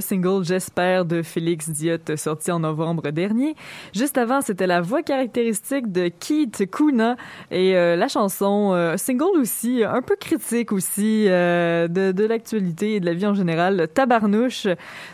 le 0.00 0.02
single 0.02 0.44
J'espère 0.44 1.04
de 1.04 1.20
Félix 1.20 1.68
Diot 1.68 2.16
sorti 2.16 2.50
en 2.50 2.60
novembre 2.60 3.10
dernier. 3.10 3.54
Juste 3.94 4.16
avant, 4.16 4.40
c'était 4.40 4.66
la 4.66 4.80
voix 4.80 5.02
caractéristique 5.02 5.92
de 5.92 6.08
Keith 6.08 6.70
Kuna 6.70 7.16
et 7.50 7.76
euh, 7.76 7.96
la 7.96 8.08
chanson 8.08 8.72
euh, 8.72 8.96
single 8.96 9.38
aussi, 9.38 9.84
un 9.84 10.00
peu 10.00 10.16
critique 10.16 10.72
aussi 10.72 11.26
de, 11.26 12.12
de 12.12 12.24
l'actualité 12.24 12.94
et 12.94 13.00
de 13.00 13.04
la 13.04 13.12
vie 13.12 13.26
en 13.26 13.34
général, 13.34 13.88
Tabarnouche, 13.92 14.68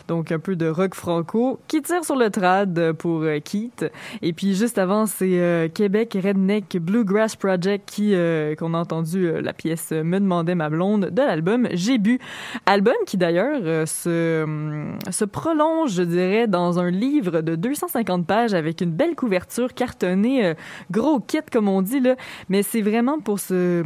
donc 0.07 0.31
un 0.31 0.39
peu 0.39 0.55
de 0.55 0.69
rock 0.69 0.95
franco 0.95 1.59
qui 1.67 1.81
tire 1.81 2.05
sur 2.05 2.15
le 2.15 2.29
trad 2.29 2.93
pour 2.93 3.25
Keith. 3.43 3.85
Et 4.21 4.31
puis 4.31 4.55
juste 4.55 4.77
avant, 4.77 5.05
c'est 5.05 5.69
Québec 5.73 6.17
Redneck 6.23 6.77
Bluegrass 6.77 7.35
Project 7.35 7.89
qui 7.89 8.15
qu'on 8.57 8.73
a 8.73 8.77
entendu 8.77 9.41
la 9.41 9.51
pièce 9.51 9.91
Me 9.91 10.19
demandait 10.19 10.55
ma 10.55 10.69
blonde 10.69 11.09
de 11.09 11.21
l'album 11.21 11.67
J'ai 11.73 11.97
bu. 11.97 12.19
Album 12.65 12.95
qui 13.05 13.17
d'ailleurs 13.17 13.61
euh, 13.63 13.85
se, 13.85 14.76
hum, 14.77 15.11
se 15.11 15.25
prolonge, 15.25 15.91
je 15.91 16.03
dirais, 16.03 16.47
dans 16.47 16.79
un 16.79 16.89
livre 16.89 17.41
de 17.41 17.55
250 17.55 18.25
pages 18.25 18.53
avec 18.53 18.81
une 18.81 18.91
belle 18.91 19.15
couverture 19.15 19.73
cartonnée, 19.73 20.45
euh, 20.45 20.53
gros 20.91 21.19
kit 21.19 21.39
comme 21.51 21.67
on 21.67 21.81
dit 21.81 21.99
là, 21.99 22.15
mais 22.49 22.63
c'est 22.63 22.81
vraiment 22.81 23.19
pour 23.19 23.39
se 23.39 23.83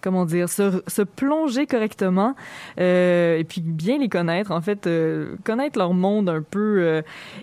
comment 0.00 0.24
dire, 0.24 0.48
se, 0.48 0.82
se 0.86 1.02
plonger 1.02 1.66
correctement 1.66 2.34
euh, 2.78 3.38
et 3.38 3.44
puis 3.44 3.60
bien 3.60 3.98
les 3.98 4.08
connaître, 4.08 4.50
en 4.50 4.60
fait, 4.60 4.86
euh, 4.86 5.36
connaître 5.44 5.78
leur 5.78 5.94
monde 5.94 6.28
un 6.28 6.42
peu 6.42 6.78
euh, 6.80 7.02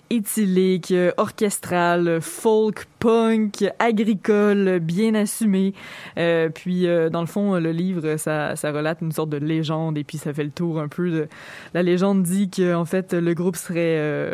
éthylique, 0.10 0.94
orchestral, 1.18 2.20
folk, 2.22 2.86
punk, 3.00 3.66
agricole, 3.80 4.80
bien 4.80 5.16
assumé. 5.16 5.74
Euh, 6.18 6.50
puis, 6.50 6.88
dans 7.12 7.22
le 7.22 7.28
fond, 7.28 7.56
le 7.56 7.72
livre, 7.72 8.18
ça, 8.18 8.56
ça 8.56 8.72
relate 8.72 9.02
une 9.02 9.12
sorte 9.12 9.30
de 9.30 9.38
légende 9.38 9.98
et 9.98 10.04
puis 10.04 10.18
ça 10.18 10.34
fait 10.34 10.44
le 10.44 10.52
tour 10.52 10.80
un 10.80 10.88
peu 10.88 11.10
de... 11.10 11.28
La 11.74 11.84
légende 11.84 12.24
dit 12.24 12.50
qu'en 12.50 12.86
fait, 12.86 13.14
le 13.14 13.34
groupe 13.34 13.56
serait, 13.56 14.32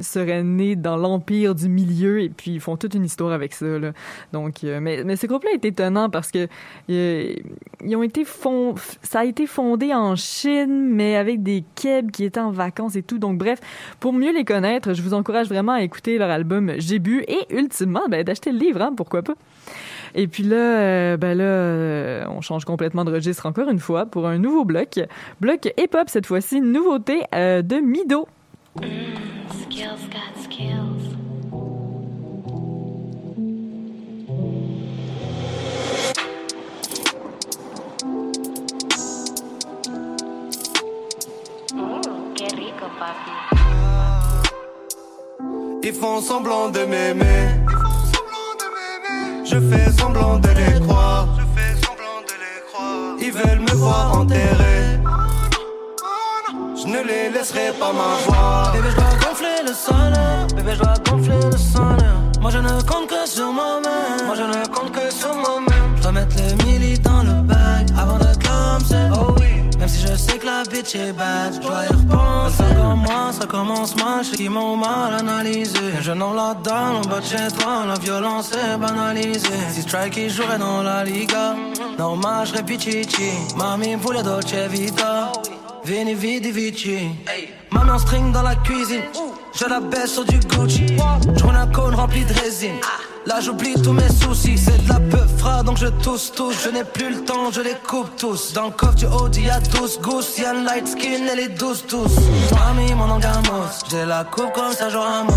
serait 0.00 0.42
né 0.42 0.76
dans 0.76 0.96
l'empire 0.96 1.54
du 1.54 1.68
milieu 1.68 2.20
et 2.20 2.28
puis 2.28 2.52
ils 2.52 2.60
font 2.60 2.76
toute 2.76 2.94
une 2.94 3.04
histoire 3.04 3.32
avec 3.32 3.52
ça. 3.52 3.78
Là. 3.78 3.92
Donc, 4.32 4.62
mais, 4.62 5.04
mais 5.04 5.16
ce 5.16 5.26
groupe-là 5.26 5.50
est 5.52 5.64
étonnant 5.64 6.10
parce 6.10 6.30
que 6.30 6.48
ils 7.84 7.96
ont 7.96 8.02
été 8.02 8.24
fond, 8.24 8.74
ça 9.02 9.20
a 9.20 9.24
été 9.24 9.46
fondé 9.46 9.92
en 9.92 10.16
Chine, 10.16 10.88
mais 10.90 11.16
avec 11.16 11.42
des 11.42 11.64
Keb 11.74 12.10
qui 12.10 12.24
étaient 12.24 12.40
en 12.40 12.50
vacances 12.50 12.96
et 12.96 13.02
tout. 13.02 13.18
Donc 13.18 13.38
bref, 13.38 13.60
pour 14.00 14.12
mieux 14.12 14.32
les 14.32 14.44
connaître, 14.44 14.94
je 14.94 15.02
vous 15.02 15.14
encourage 15.14 15.48
vraiment 15.48 15.72
à 15.72 15.82
écouter 15.82 16.18
leur 16.18 16.30
album 16.30 16.72
J'ai 16.78 16.98
bu 16.98 17.24
et 17.28 17.54
ultimement 17.54 18.02
ben, 18.08 18.24
d'acheter 18.24 18.52
le 18.52 18.58
livre, 18.58 18.82
hein, 18.82 18.92
pourquoi 18.96 19.22
pas. 19.22 19.34
Et 20.14 20.28
puis 20.28 20.42
là, 20.42 20.56
euh, 20.56 21.16
ben 21.16 21.36
là, 21.36 21.44
euh, 21.44 22.24
on 22.28 22.40
change 22.40 22.64
complètement 22.64 23.04
de 23.04 23.12
registre 23.12 23.46
encore 23.46 23.68
une 23.68 23.78
fois 23.78 24.06
pour 24.06 24.26
un 24.26 24.38
nouveau 24.38 24.64
bloc. 24.64 25.00
Bloc 25.40 25.72
hip-hop 25.78 26.08
cette 26.08 26.26
fois-ci, 26.26 26.60
nouveauté 26.60 27.22
euh, 27.34 27.62
de 27.62 27.76
Mido. 27.76 28.28
skills 29.48 30.08
got 30.10 30.42
skills. 30.42 31.21
Ils 45.82 45.92
font 45.92 46.20
semblant 46.20 46.68
de 46.68 46.84
m'aimer. 46.84 47.48
Je 49.44 49.58
fais 49.58 49.90
semblant 49.90 50.38
de 50.38 50.48
les 50.48 50.80
croire. 50.86 51.28
Ils 53.20 53.32
veulent 53.32 53.60
me 53.60 53.74
voir 53.74 54.18
enterré. 54.18 54.98
Je 56.76 56.86
ne 56.86 57.02
les 57.02 57.30
laisserai 57.30 57.72
pas 57.78 57.92
m'avoir. 57.92 58.72
Bébé, 58.72 58.88
je 58.90 58.96
dois 58.96 59.14
gonfler 59.24 59.62
le 59.66 59.72
salaire. 59.72 60.46
Bébé, 60.56 60.72
je 60.74 60.82
dois 60.82 60.94
gonfler 61.08 61.50
le 61.50 61.56
salaire. 61.56 62.16
Moi, 62.40 62.50
je 62.50 62.58
ne 62.58 62.82
compte 62.82 63.08
que 63.08 63.26
sur 63.26 63.52
moi-même. 63.52 64.26
Moi, 64.26 64.34
je 64.36 64.42
ne 64.42 64.66
compte 64.66 64.92
que 64.92 65.12
sur 65.12 65.34
moi-même. 65.34 65.96
Je 65.96 66.02
dois 66.02 66.12
mettre 66.12 66.36
le 66.36 66.64
milli 66.64 66.98
dans 66.98 67.22
le 67.22 67.42
bag 67.42 67.86
avant 67.96 68.18
de 68.18 68.34
clamser. 68.38 69.08
Oh 69.14 69.31
bitch 70.70 70.94
est 70.94 71.12
bad, 71.12 71.54
je 71.54 71.60
dois 71.60 71.84
y 71.84 71.88
repenser. 71.88 72.56
Ça 72.58 72.74
commence, 72.74 73.36
ça 73.36 73.46
commence 73.46 73.96
mal, 73.96 74.24
je 74.24 74.36
qui 74.36 74.48
m'ont 74.48 74.76
mal 74.76 75.14
analysé. 75.14 75.80
Je 76.00 76.12
n'en 76.12 76.32
la 76.32 76.54
donne, 76.54 76.96
en 76.96 77.00
bas 77.02 77.20
de 77.20 77.24
chez 77.24 77.48
toi, 77.58 77.84
la 77.86 77.94
violence 77.94 78.52
est 78.52 78.76
banalisée. 78.78 79.48
Si 79.70 79.82
Strike 79.82 80.28
jouerait 80.28 80.58
dans 80.58 80.82
la 80.82 81.04
Liga, 81.04 81.54
normal, 81.98 82.46
je 82.46 82.60
pichichi. 82.62 83.32
Mami 83.56 83.94
voulait 83.96 84.22
Dolce 84.22 84.54
Vita, 84.70 85.32
Vini 85.84 86.14
Vidi 86.14 86.50
Vici. 86.50 87.08
Mami 87.70 87.90
en 87.90 87.98
string 87.98 88.32
dans 88.32 88.42
la 88.42 88.54
cuisine, 88.56 89.02
je 89.54 89.64
la 89.64 89.80
baisse 89.80 90.12
sur 90.14 90.24
du 90.24 90.38
Gucci. 90.38 90.96
Je 91.36 91.44
un 91.44 91.66
cône 91.68 91.94
rempli 91.94 92.24
de 92.24 92.32
résine. 92.34 92.76
Là 93.26 93.40
j'oublie 93.40 93.74
tous 93.74 93.92
mes 93.92 94.08
soucis, 94.08 94.58
c'est 94.58 94.84
de 94.84 94.88
la 94.88 94.98
peu 94.98 95.24
fera 95.38 95.62
donc 95.62 95.78
je 95.78 95.86
tousse 95.86 96.32
tous. 96.32 96.54
Je 96.64 96.70
n'ai 96.70 96.84
plus 96.84 97.10
le 97.10 97.24
temps, 97.24 97.50
je 97.52 97.60
les 97.60 97.76
coupe 97.86 98.16
tous. 98.16 98.52
Dans 98.52 98.66
le 98.66 98.70
coffre 98.72 98.94
du 98.94 99.06
Audi 99.06 99.42
y'a 99.42 99.60
12 99.60 100.00
gousses, 100.00 100.38
y'a 100.38 100.54
une 100.54 100.64
light 100.64 100.88
skin, 100.88 101.26
elle 101.32 101.38
est 101.38 101.48
douce 101.48 101.84
tous. 101.86 102.16
Mis 102.76 102.94
mon 102.94 103.10
angamos, 103.10 103.68
j'ai 103.90 104.04
la 104.04 104.24
coupe 104.24 104.52
comme 104.52 104.72
ça 104.72 104.88
Ramos. 104.88 105.32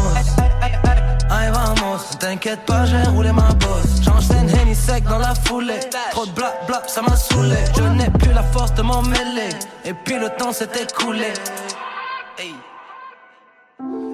Aïe 1.30 1.52
vamos, 1.52 2.00
t'inquiète 2.19 2.65
pas, 2.65 2.86
j'ai 2.86 3.04
roulé 3.10 3.32
ma 3.32 3.52
bosse. 3.54 4.02
J'enchaîne 4.02 4.50
Henny 4.50 4.76
sec 4.76 5.04
dans 5.04 5.19
la 5.19 5.36
foulée. 5.36 5.80
Trop 6.12 6.26
de 6.26 6.32
bla 6.32 6.54
bla, 6.67 6.82
ça 6.88 7.02
m'a 7.02 7.15
saoulé. 7.15 7.58
Je 7.76 7.84
n'ai 7.84 8.10
plus 8.10 8.34
la 8.34 8.43
force 8.43 8.74
de 8.74 8.82
m'en 8.82 9.02
mêler. 9.02 9.50
Et 9.84 9.93
puis 9.93 10.17
le 10.17 10.30
temps 10.30 10.54
s'est 10.54 10.69
écoulé. 10.82 11.34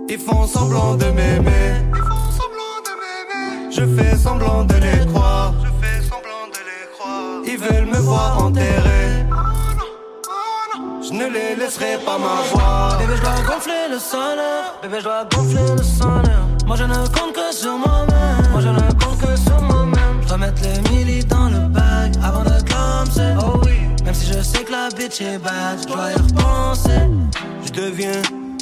Ils 0.10 0.20
font 0.20 0.46
semblant 0.46 0.96
de 0.96 1.06
m'aimer. 1.06 2.11
Je 3.72 3.86
fais 3.96 4.18
semblant 4.18 4.66
de 4.66 4.74
les 4.76 5.06
croire. 5.08 5.54
Je 5.64 5.70
fais 5.82 6.02
semblant 6.02 6.48
de 6.52 6.60
les 6.70 6.86
croire. 6.94 7.42
Ils 7.46 7.58
veulent 7.58 7.86
me 7.86 8.00
voir 8.00 8.44
enterré. 8.44 9.26
Je 11.02 11.14
ne 11.14 11.28
les 11.28 11.56
laisserai 11.56 11.98
pas 12.06 12.18
m'avoir. 12.18 12.98
Bébé, 12.98 13.14
je 13.16 13.22
dois 13.22 13.42
gonfler 13.48 13.88
le 13.90 13.98
salaire. 14.00 14.76
Bébé, 14.82 14.98
je 15.00 15.04
dois 15.04 15.26
gonfler 15.26 15.76
le 15.78 15.84
salaire. 15.84 16.46
Moi, 16.68 16.76
je 16.76 16.84
ne 16.84 16.96
compte 17.08 17.34
que 17.34 17.54
sur 17.54 17.78
moi-même. 17.78 18.52
Moi, 18.52 18.62
je 18.62 18.68
ne 18.70 18.92
compte 19.04 19.20
que 19.20 19.36
sur 19.38 19.62
moi-même. 19.62 20.22
Je 20.22 20.28
dois 20.28 20.38
mettre 20.38 20.62
les 20.64 20.90
milli 20.90 21.24
dans 21.24 21.48
le 21.50 21.68
bag 21.70 22.14
avant 22.24 22.44
de 22.44 22.62
clamser. 22.64 23.34
Oh 23.40 23.60
oui. 23.64 23.78
Même 24.04 24.14
si 24.14 24.34
je 24.34 24.42
sais 24.42 24.64
que 24.64 24.72
la 24.72 24.90
bitch 24.90 25.22
est 25.22 25.38
bad, 25.38 25.80
je 25.82 25.88
dois 25.88 26.12
y 26.12 26.16
repenser. 26.16 27.10
Je 27.66 27.72
deviens 27.72 28.22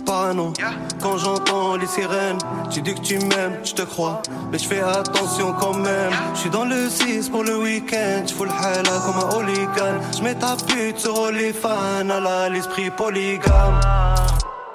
parano 0.10 0.54
quand 1.02 1.17
j'entends 1.17 1.76
les 1.76 1.86
sirènes. 1.86 2.39
Tu 2.72 2.82
dis 2.82 2.95
que 2.95 3.02
tu 3.02 3.19
m'aimes, 3.19 3.60
je 3.63 3.74
te 3.74 3.84
crois, 3.84 4.22
mais 4.52 4.58
je 4.58 4.67
fais 4.67 4.82
attention 4.82 5.54
quand 5.60 5.76
même. 5.76 6.12
Je 6.34 6.39
suis 6.39 6.50
dans 6.50 6.65
le 6.65 6.89
6 6.89 7.30
pour 7.30 7.43
le 7.43 7.58
week-end, 7.58 8.24
je 8.26 8.43
le 8.43 8.50
hala 8.50 8.95
comme 9.06 9.19
un 9.24 9.36
hooligan. 9.36 9.95
Je 10.17 10.24
mets 10.24 10.36
ta 10.36 10.56
pute 10.67 10.98
sur 10.98 11.15
OnlyFans, 11.19 12.10
à 12.10 12.19
la 12.19 12.50
l'esprit 12.50 12.89
polygame. 12.89 13.80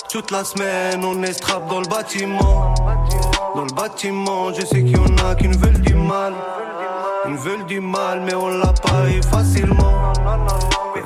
Toute 0.09 0.31
la 0.31 0.45
semaine, 0.45 1.05
on 1.05 1.21
est 1.25 1.33
strap 1.33 1.69
dans 1.69 1.81
le 1.81 1.89
bâtiment. 1.89 2.75
Dans 3.57 3.65
le 3.65 3.75
bâtiment, 3.75 4.53
je 4.53 4.65
sais 4.65 4.83
qu'il 4.85 4.97
y 4.97 4.97
en 4.97 5.29
a 5.29 5.35
qui 5.35 5.49
nous 5.49 5.59
veulent 5.59 5.81
du 5.81 5.95
mal. 5.95 6.33
Ils 7.27 7.37
veulent 7.37 7.67
du 7.67 7.81
mal, 7.81 8.23
mais 8.25 8.35
on 8.35 8.49
l'a 8.49 8.73
pas 8.73 9.09
eu 9.09 9.21
facilement. 9.23 10.13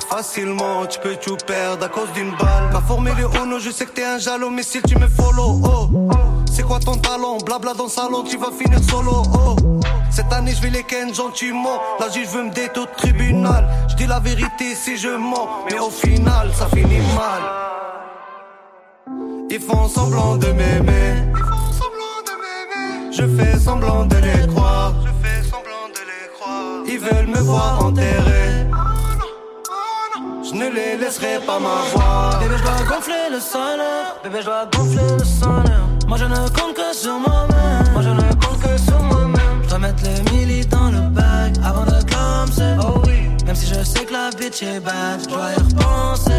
Facilement, 0.08 0.86
tu 0.86 0.98
peux 1.00 1.16
tout 1.16 1.36
perdre 1.46 1.84
à 1.84 1.88
cause 1.88 2.10
d'une 2.12 2.30
balle. 2.36 2.70
Ma 2.72 2.80
formule 2.80 3.12
est 3.18 3.38
ono, 3.38 3.58
je 3.58 3.70
sais 3.70 3.86
que 3.86 3.92
t'es 3.92 4.04
un 4.04 4.18
jaloux, 4.18 4.50
mais 4.50 4.62
si 4.62 4.80
tu 4.82 4.96
me 4.98 5.08
follow, 5.08 5.60
oh. 5.64 6.10
C'est 6.52 6.62
quoi 6.62 6.78
ton 6.80 6.96
talent? 6.96 7.38
Blabla 7.44 7.74
dans 7.74 7.84
le 7.84 7.90
salon, 7.90 8.22
tu 8.22 8.36
vas 8.36 8.50
finir 8.50 8.80
solo, 8.90 9.22
oh. 9.34 9.56
Cette 10.10 10.32
année, 10.32 10.52
je 10.54 10.62
vais 10.62 10.70
les 10.70 10.82
ken 10.82 11.14
gentiment. 11.14 11.80
La 12.00 12.08
juge 12.10 12.28
veut 12.28 12.44
me 12.44 12.50
détruire 12.50 12.88
au 12.88 12.96
tribunal. 12.96 13.68
Je 13.88 13.96
dis 13.96 14.06
la 14.06 14.18
vérité 14.18 14.74
si 14.74 14.96
je 14.96 15.08
mens, 15.08 15.48
mais 15.70 15.78
au 15.78 15.90
final, 15.90 16.50
ça 16.54 16.66
finit 16.68 17.00
mal. 17.14 17.42
Ils 19.50 19.60
font 19.60 19.88
semblant 19.88 20.36
de 20.36 20.48
m'aimer. 20.48 21.32
Je 23.10 23.26
fais 23.36 23.58
semblant 23.58 24.04
de 24.04 24.16
les 24.16 24.46
croire. 24.46 24.94
Je 25.04 25.28
fais 25.28 25.42
semblant 25.42 25.88
de 25.88 26.00
les 26.10 26.28
croire. 26.38 26.84
Ils 26.86 26.98
veulent 27.00 27.26
me 27.26 27.40
voir 27.40 27.84
enterré. 27.84 28.67
Je 30.48 30.54
ne 30.54 30.70
les 30.70 30.96
laisserai 30.96 31.40
pas 31.46 31.58
m'avoir. 31.58 32.40
Bébé, 32.40 32.54
je 32.56 32.62
dois 32.62 32.96
gonfler 32.96 33.28
le 33.30 33.38
salaire. 33.38 34.16
Bébé, 34.24 34.38
je 34.40 34.46
dois 34.46 34.64
gonfler 34.74 35.16
le 35.18 35.24
salaire. 35.24 35.86
Moi, 36.06 36.16
je 36.16 36.24
ne 36.24 36.36
compte 36.36 36.74
que 36.74 36.94
sur 36.94 37.18
moi-même. 37.18 37.92
Moi, 37.92 38.00
je 38.00 38.08
ne 38.08 38.32
compte 38.42 38.58
que 38.62 38.78
sur 38.78 39.02
moi-même. 39.02 39.62
Je 39.64 39.68
dois 39.68 39.78
mettre 39.78 40.02
les 40.04 40.30
milli 40.30 40.64
dans 40.66 40.90
le 40.90 41.00
bag 41.10 41.54
avant 41.62 41.84
de 41.84 42.02
clamser. 42.02 42.76
Oh 42.80 43.02
oui. 43.06 43.28
Même 43.44 43.56
si 43.56 43.66
je 43.66 43.84
sais 43.84 44.06
que 44.06 44.12
la 44.12 44.30
bitch 44.30 44.62
est 44.62 44.80
bad, 44.80 45.20
je 45.22 45.28
dois 45.28 45.52
y 45.52 45.56
repenser. 45.56 46.32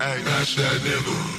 Hey, 0.00 0.22
that's 0.24 0.54
that 0.56 0.80
nigga. 0.84 1.31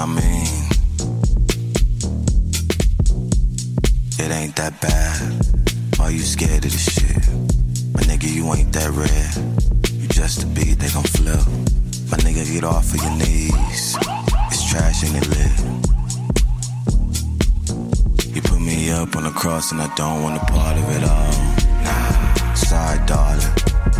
I 0.00 0.06
mean, 0.06 0.48
it 4.18 4.30
ain't 4.32 4.56
that 4.56 4.80
bad. 4.80 5.44
Why 5.98 6.08
you 6.08 6.20
scared 6.20 6.64
of 6.64 6.72
this 6.72 6.94
shit? 6.94 7.28
My 7.92 8.00
nigga, 8.08 8.32
you 8.32 8.50
ain't 8.54 8.72
that 8.72 8.90
rare. 8.92 9.32
You 10.00 10.08
just 10.08 10.42
a 10.42 10.46
beat, 10.46 10.78
they 10.78 10.88
gon' 10.88 11.02
flip. 11.02 11.44
My 12.10 12.16
nigga, 12.24 12.50
get 12.50 12.64
off 12.64 12.94
of 12.94 13.02
your 13.02 13.14
knees. 13.18 13.98
It's 14.50 14.70
trash 14.70 15.02
and 15.04 15.16
it 15.20 15.28
lit. 15.36 15.56
You 18.34 18.40
put 18.40 18.58
me 18.58 18.90
up 18.92 19.14
on 19.16 19.24
the 19.24 19.32
cross 19.32 19.70
and 19.70 19.82
I 19.82 19.94
don't 19.96 20.22
want 20.22 20.40
a 20.42 20.44
part 20.46 20.78
of 20.78 20.88
it 20.96 21.04
all. 21.04 21.32
Nah, 21.84 22.54
sorry, 22.54 23.04
darling. 23.04 23.54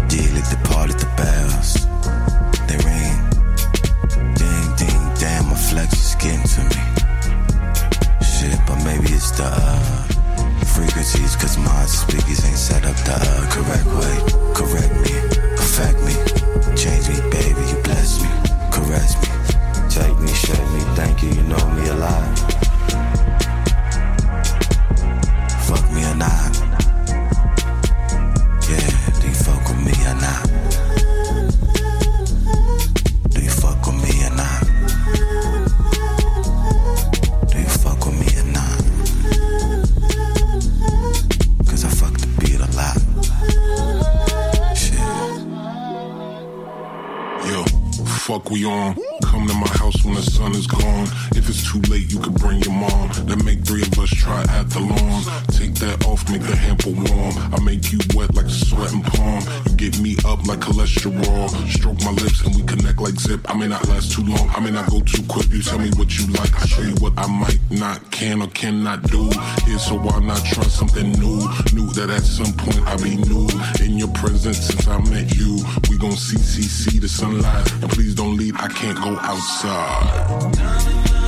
Deal 0.08 0.32
the 0.32 0.58
party, 0.64 0.94
the 0.94 1.12
bells. 1.18 1.89
Flex 5.68 5.92
is 5.92 6.14
getting 6.16 6.42
to 6.54 6.60
me. 6.72 6.80
Shit, 8.24 8.58
but 8.66 8.82
maybe 8.84 9.12
it's 9.12 9.30
the 9.32 9.44
uh, 9.44 10.04
frequencies, 10.64 11.36
cause 11.36 11.58
my 11.58 11.84
speakers 11.86 12.44
ain't 12.44 12.56
set 12.56 12.84
up 12.84 12.96
the 13.04 13.16
uh, 13.16 13.50
correct 13.52 13.86
way. 13.98 14.16
Correct 14.54 14.92
me, 15.04 15.12
affect 15.60 15.98
me, 16.06 16.14
change 16.76 17.08
me, 17.08 17.18
baby, 17.30 17.62
you 17.70 17.78
bless 17.82 18.20
me, 18.22 18.30
caress 18.72 19.12
me, 19.20 19.28
take 19.88 20.18
me, 20.18 20.32
shake 20.32 20.68
me, 20.72 20.80
thank 20.96 21.22
you, 21.22 21.30
you 21.30 21.42
know 21.42 21.64
me 21.76 21.88
a 21.88 21.94
lot. 21.94 22.38
Fuck 25.68 25.84
me 25.92 26.02
or 26.04 26.16
not. 26.16 26.52
Yeah, 28.68 28.90
do 29.20 29.26
you 29.28 29.34
fuck 29.34 29.62
with 29.68 29.80
me 29.86 29.94
or 30.06 30.16
not? 30.24 30.89
Like. 60.96 61.70
Stroke 61.70 62.02
my 62.04 62.10
lips 62.10 62.44
and 62.44 62.54
we 62.54 62.62
connect 62.62 63.00
like 63.00 63.18
zip. 63.18 63.40
I 63.48 63.56
may 63.56 63.68
not 63.68 63.86
last 63.88 64.12
too 64.12 64.22
long. 64.22 64.48
I 64.50 64.60
may 64.60 64.70
not 64.70 64.90
go 64.90 65.00
too 65.00 65.22
quick. 65.28 65.48
You 65.50 65.62
tell 65.62 65.78
me 65.78 65.90
what 65.96 66.18
you 66.18 66.26
like. 66.32 66.54
I 66.60 66.66
show 66.66 66.82
you 66.82 66.94
what 67.00 67.12
I 67.16 67.26
might 67.26 67.58
not, 67.70 68.10
can 68.10 68.42
or 68.42 68.48
cannot 68.48 69.02
do. 69.10 69.30
Here, 69.66 69.78
so 69.78 69.96
why 69.96 70.18
not 70.20 70.44
try 70.44 70.64
something 70.64 71.12
new? 71.12 71.38
Knew 71.72 71.88
that 71.94 72.10
at 72.10 72.22
some 72.22 72.52
point 72.54 72.80
I'd 72.86 73.02
be 73.02 73.16
new 73.16 73.48
in 73.84 73.98
your 73.98 74.12
presence 74.14 74.58
since 74.58 74.86
I 74.88 74.98
met 75.10 75.34
you. 75.34 75.58
We 75.88 75.98
gon' 75.98 76.12
see, 76.12 76.38
see, 76.38 76.62
see 76.62 76.98
the 76.98 77.08
sunlight. 77.08 77.70
And 77.82 77.90
please 77.90 78.14
don't 78.14 78.36
leave. 78.36 78.56
I 78.56 78.68
can't 78.68 78.98
go 78.98 79.16
outside. 79.20 81.19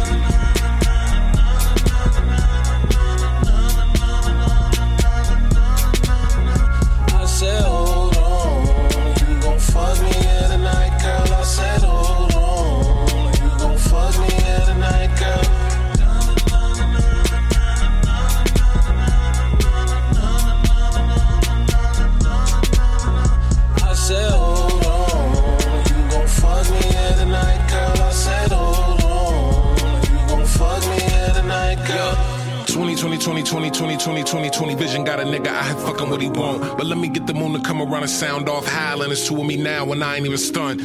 20, 33.98 34.22
20, 34.22 34.24
20, 34.24 34.50
20, 34.50 34.50
20, 34.50 34.50
20 34.50 34.74
vision 34.74 35.04
got 35.04 35.20
a 35.20 35.24
nigga 35.24 35.48
I 35.48 35.64
here 35.64 35.76
fucking 35.76 36.08
what 36.08 36.22
he 36.22 36.28
want. 36.28 36.78
But 36.78 36.86
let 36.86 36.98
me 36.98 37.08
get 37.08 37.26
the 37.26 37.34
moon 37.34 37.52
to 37.52 37.60
come 37.60 37.82
around 37.82 38.02
and 38.02 38.10
sound 38.10 38.48
off 38.48 38.66
howling. 38.66 39.10
It's 39.10 39.26
two 39.26 39.38
of 39.38 39.46
me 39.46 39.56
now 39.56 39.90
and 39.92 40.02
I 40.02 40.16
ain't 40.16 40.26
even 40.26 40.38
stunned. 40.38 40.80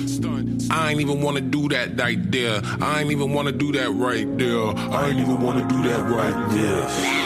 I 0.70 0.92
ain't 0.92 1.00
even 1.00 1.22
wanna 1.22 1.42
do 1.42 1.70
that 1.70 1.98
right 1.98 2.32
there. 2.32 2.62
I 2.82 3.02
ain't 3.02 3.12
even 3.12 3.34
wanna 3.34 3.54
do 3.54 3.72
that 3.74 3.90
right 3.92 4.38
there. 4.38 4.76
I 4.76 5.10
ain't 5.10 5.20
even 5.20 5.42
wanna 5.42 5.68
do 5.68 5.84
that 5.84 6.04
right 6.10 6.50
there. 6.52 7.17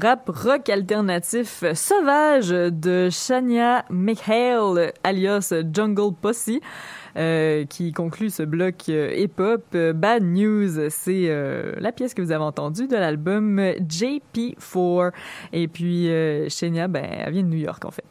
Rap 0.00 0.28
rock 0.28 0.68
alternatif 0.68 1.64
sauvage 1.74 2.50
de 2.50 3.08
Shania 3.10 3.84
McHale, 3.90 4.92
alias 5.04 5.52
Jungle 5.72 6.14
Posse. 6.14 6.60
Euh, 7.18 7.64
qui 7.64 7.92
conclut 7.92 8.30
ce 8.30 8.42
bloc 8.42 8.88
euh, 8.88 9.12
hip-hop. 9.16 9.64
Euh, 9.74 9.92
Bad 9.92 10.22
News, 10.22 10.88
c'est 10.88 11.26
euh, 11.28 11.72
la 11.78 11.90
pièce 11.90 12.14
que 12.14 12.22
vous 12.22 12.30
avez 12.30 12.44
entendue 12.44 12.86
de 12.86 12.94
l'album 12.94 13.58
JP4. 13.58 15.10
Et 15.52 15.66
puis, 15.68 16.08
euh, 16.10 16.48
Shania, 16.48 16.86
ben, 16.86 17.04
elle 17.04 17.32
vient 17.32 17.42
de 17.42 17.48
New 17.48 17.58
York, 17.58 17.84
en 17.84 17.90
fait. 17.90 18.04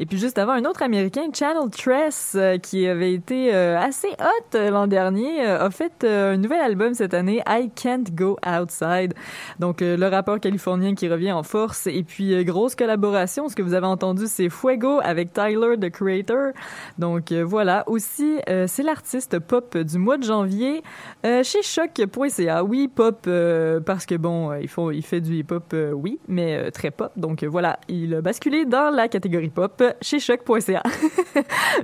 Et 0.00 0.06
puis, 0.06 0.18
juste 0.18 0.38
avant, 0.38 0.52
un 0.52 0.64
autre 0.64 0.82
Américain, 0.82 1.22
Channel 1.32 1.68
Tress, 1.70 2.36
qui 2.62 2.86
avait 2.86 3.12
été 3.12 3.52
assez 3.52 4.08
hot 4.08 4.58
l'an 4.70 4.86
dernier, 4.86 5.44
a 5.44 5.70
fait 5.70 6.04
un 6.04 6.36
nouvel 6.36 6.60
album 6.60 6.94
cette 6.94 7.14
année, 7.14 7.42
I 7.46 7.70
Can't 7.74 8.04
Go 8.12 8.38
Outside. 8.46 9.14
Donc, 9.58 9.80
le 9.80 10.06
rappeur 10.08 10.40
californien 10.40 10.94
qui 10.94 11.08
revient 11.08 11.32
en 11.32 11.42
force. 11.42 11.86
Et 11.86 12.02
puis, 12.02 12.44
grosse 12.44 12.74
collaboration. 12.74 13.48
Ce 13.48 13.56
que 13.56 13.62
vous 13.62 13.74
avez 13.74 13.86
entendu, 13.86 14.24
c'est 14.26 14.48
Fuego 14.48 15.00
avec 15.02 15.32
Tyler, 15.32 15.76
the 15.78 15.90
Creator. 15.90 16.52
Donc, 16.98 17.32
voilà. 17.32 17.84
Aussi, 17.88 18.38
euh, 18.54 18.66
c'est 18.68 18.82
l'artiste 18.82 19.38
pop 19.40 19.76
du 19.76 19.98
mois 19.98 20.16
de 20.16 20.22
janvier 20.22 20.82
euh, 21.26 21.42
chez 21.42 21.62
choc.ca. 21.62 22.62
Oui, 22.62 22.88
pop, 22.88 23.24
euh, 23.26 23.80
parce 23.80 24.06
que 24.06 24.14
bon, 24.14 24.52
il, 24.54 25.02
fait 25.02 25.20
du 25.20 25.36
hip-hop, 25.36 25.74
oui, 25.92 26.18
mais 26.28 26.70
très 26.70 26.90
pop. 26.90 27.12
Donc, 27.16 27.42
voilà. 27.44 27.78
Il 27.88 28.14
a 28.14 28.20
basculé 28.20 28.64
dans 28.64 28.94
la 28.94 29.08
catégorie 29.08 29.50
pop 29.50 29.82
chez 30.00 30.20
choc.ca. 30.20 30.82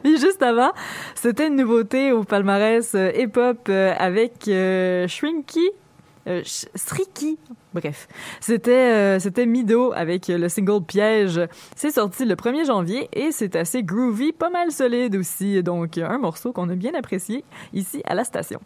Puis, 0.03 0.19
juste 0.21 0.43
avant, 0.43 0.73
c'était 1.15 1.49
une 1.49 1.57
nouveauté 1.57 2.13
au 2.13 2.25
palmarès 2.25 2.95
hip-hop 2.95 3.69
avec 3.69 4.49
Shrinky. 5.09 5.71
Euh, 6.31 6.43
bref. 7.75 8.09
C'était 8.41 8.71
euh, 8.71 9.19
c'était 9.19 9.47
Mido 9.47 9.93
avec 9.93 10.29
le 10.29 10.49
single 10.49 10.85
Piège. 10.85 11.41
C'est 11.75 11.91
sorti 11.91 12.25
le 12.25 12.35
1er 12.35 12.67
janvier 12.67 13.09
et 13.13 13.33
c'est 13.33 13.57
assez 13.57 13.83
groovy, 13.83 14.33
pas 14.33 14.51
mal 14.51 14.71
solide 14.71 15.17
aussi. 15.17 15.63
Donc 15.63 15.99
un 15.99 16.19
morceau 16.19 16.53
qu'on 16.53 16.69
a 16.69 16.75
bien 16.75 16.95
apprécié 16.95 17.45
ici 17.73 18.03
à 18.05 18.15
la 18.15 18.25
station. 18.25 18.61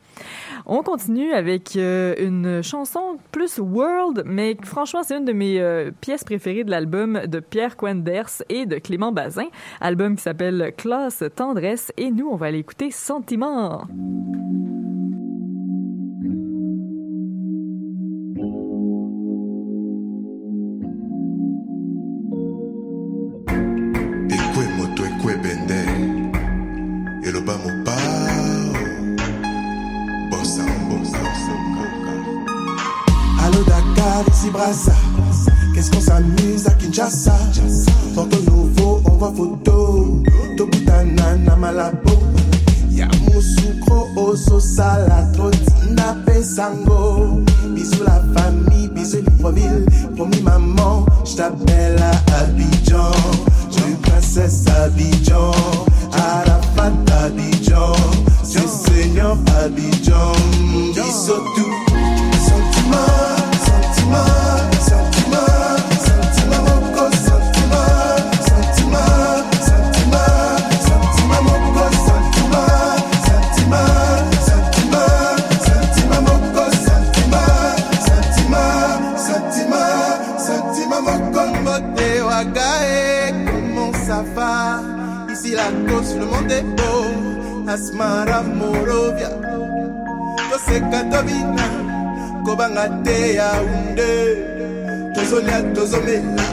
On 0.66 0.82
continue 0.82 1.32
avec 1.32 1.76
euh, 1.76 2.14
une 2.18 2.62
chanson 2.62 3.18
plus 3.32 3.58
world, 3.58 4.22
mais 4.26 4.56
franchement 4.62 5.02
c'est 5.02 5.16
une 5.16 5.24
de 5.24 5.32
mes 5.32 5.60
euh, 5.60 5.90
pièces 6.00 6.24
préférées 6.24 6.64
de 6.64 6.70
l'album 6.70 7.22
de 7.26 7.40
Pierre 7.40 7.76
Quenders 7.76 8.42
et 8.48 8.66
de 8.66 8.76
Clément 8.76 9.12
Bazin. 9.12 9.48
Album 9.80 10.16
qui 10.16 10.22
s'appelle 10.22 10.72
Classe 10.76 11.24
Tendresse 11.34 11.92
et 11.96 12.10
nous 12.10 12.28
on 12.28 12.36
va 12.36 12.46
aller 12.46 12.58
écouter 12.58 12.90
Sentiment. 12.90 13.86
Qu'est-ce 35.74 35.90
qu'on 35.90 36.00
s'amuse 36.00 36.66
à 36.66 36.70
Kinshasa? 36.70 37.36
Porto 38.14 38.38
Novo, 38.46 39.02
on 39.04 39.10
voit 39.10 39.34
photo. 39.36 40.22
Tobutana 40.56 41.36
na 41.36 41.54
Malabo. 41.54 42.12
Ya 42.90 43.06
Moussoukro, 43.26 44.08
Oso 44.16 44.58
Sala, 44.58 45.28
Trotina, 45.34 46.16
Pesango. 46.24 47.42
Bisous 47.74 48.04
la 48.04 48.22
famille, 48.40 48.88
bisous 48.88 49.18
Libreville. 49.18 49.84
Promis 50.16 50.40
maman, 50.40 51.04
je 51.26 51.36
t'appelle 51.36 51.98
à 52.02 52.40
Abidjan. 52.40 53.10
Je 53.70 53.94
princesse 54.08 54.64
Abidjan. 54.82 55.50
Arafat 56.12 56.92
Abidjan. 57.22 57.92
C'est 58.42 58.66
Seigneur 58.66 59.36
Abidjan. 59.62 60.32
Bisous 60.94 61.44
tout. 61.54 61.74
Sentiment, 62.38 63.43
Asmara 87.74 88.40
Morovia, 88.42 89.30
Toseka 90.48 91.00
Tobina. 91.10 91.63
Kobanga 92.54 92.86
te 93.04 93.34
yaunde 93.34 94.10
tozolia 95.14 95.58
tozomela 95.74 96.46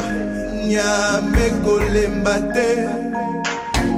nyame 0.67 1.45
kolemba 1.63 2.35
te 2.53 2.67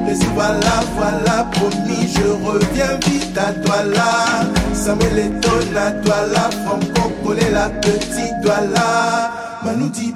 Les 0.05 0.21
voilà, 0.35 0.75
voilà, 0.97 1.45
promis, 1.51 2.07
je 2.13 2.27
reviens 2.45 2.99
vite 3.07 3.37
à 3.37 3.53
toi 3.63 3.83
là. 3.83 4.43
Samuel 4.73 5.17
étonne 5.17 5.77
à 5.77 5.91
toi 6.03 6.27
là, 6.33 6.49
Franco 6.65 7.09
Collet 7.23 7.51
la 7.51 7.69
petite 7.69 8.41
toi 8.43 8.59
là. 8.73 9.31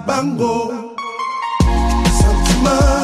Bango. 0.06 0.72
Sentiment, 2.20 2.97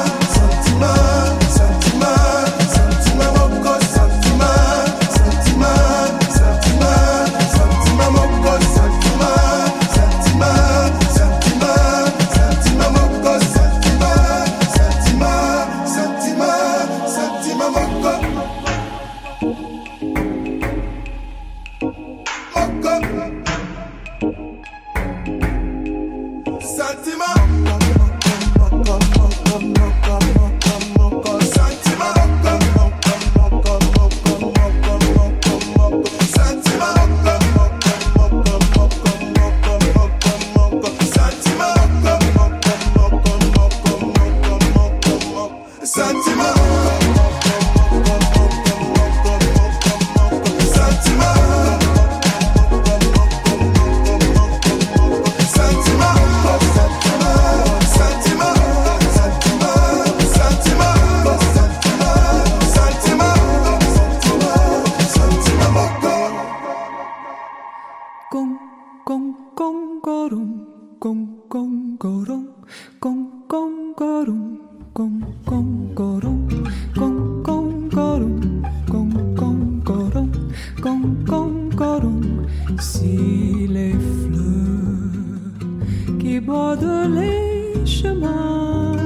Si 82.80 83.68
les 83.68 83.94
fleurs 83.94 86.18
qui 86.20 86.40
bordent 86.40 87.10
les 87.10 87.86
chemins 87.86 88.98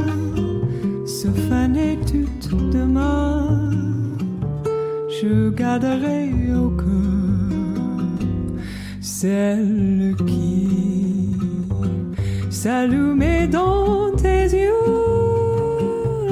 se 1.05 1.27
fanaient 1.49 1.99
toutes 2.05 2.49
demain, 2.71 3.71
je 5.21 5.49
garderai 5.49 6.31
au 6.55 6.69
cœur 6.71 8.17
celle 9.01 9.96
s'allumer 12.67 13.47
dans 13.47 14.11
tes 14.21 14.43
yeux 14.63 14.91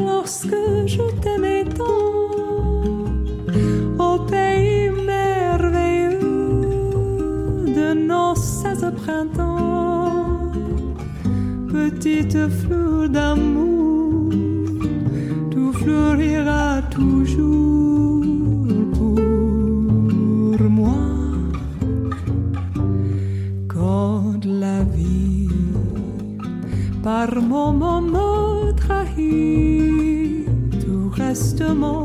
lorsque 0.06 0.60
je 0.86 1.04
t'aimais 1.22 1.64
tant. 1.78 3.14
Au 4.08 4.20
pays 4.32 4.90
merveilleux 5.14 6.20
de 7.78 7.88
nos 8.10 8.36
16 8.36 8.86
printemps, 9.02 10.52
petite 11.72 12.50
fleur 12.60 13.08
d'amour. 13.08 13.45
moment 27.40 28.02
m'a 28.02 28.74
trahi, 28.74 30.46
tout 30.80 31.10
reste 31.10 31.62
mon 31.62 32.05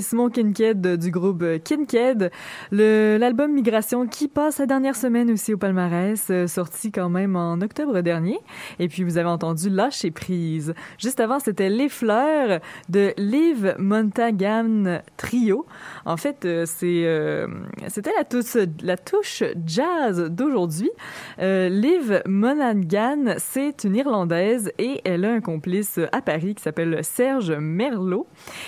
Simon 0.00 0.30
Kincaid 0.30 0.86
euh, 0.86 0.96
du 0.96 1.10
groupe 1.10 1.42
euh, 1.42 1.58
Kincaid. 1.58 2.30
L'album 2.70 3.52
Migration 3.52 4.06
qui 4.06 4.28
passe 4.28 4.58
la 4.58 4.66
dernière 4.66 4.96
semaine 4.96 5.30
aussi 5.30 5.54
au 5.54 5.58
palmarès, 5.58 6.26
euh, 6.30 6.46
sorti 6.46 6.92
quand 6.92 7.08
même 7.08 7.36
en 7.36 7.60
octobre 7.60 8.00
dernier. 8.00 8.38
Et 8.78 8.88
puis 8.88 9.04
vous 9.04 9.18
avez 9.18 9.28
entendu 9.28 9.70
Lâcher 9.70 10.10
prise. 10.10 10.74
Juste 10.98 11.20
avant, 11.20 11.38
c'était 11.38 11.68
Les 11.68 11.88
fleurs 11.88 12.60
de 12.88 13.12
Liv 13.16 13.74
Montagan 13.78 15.00
Trio. 15.16 15.66
En 16.04 16.16
fait, 16.16 16.46
c'est 16.66 17.46
c'était 17.88 18.12
la 18.16 18.24
touche 18.24 18.56
la 18.82 18.96
touche 18.96 19.42
jazz 19.66 20.30
d'aujourd'hui. 20.30 20.90
Liv 21.38 22.22
Montagan, 22.26 23.34
c'est 23.38 23.84
une 23.84 23.96
Irlandaise 23.96 24.72
et 24.78 25.00
elle 25.04 25.24
a 25.24 25.32
un 25.32 25.40
complice 25.40 25.98
à 26.12 26.22
Paris 26.22 26.54
qui 26.54 26.62
s'appelle 26.62 27.00
Serge 27.02 27.52
Merlot. 27.52 28.26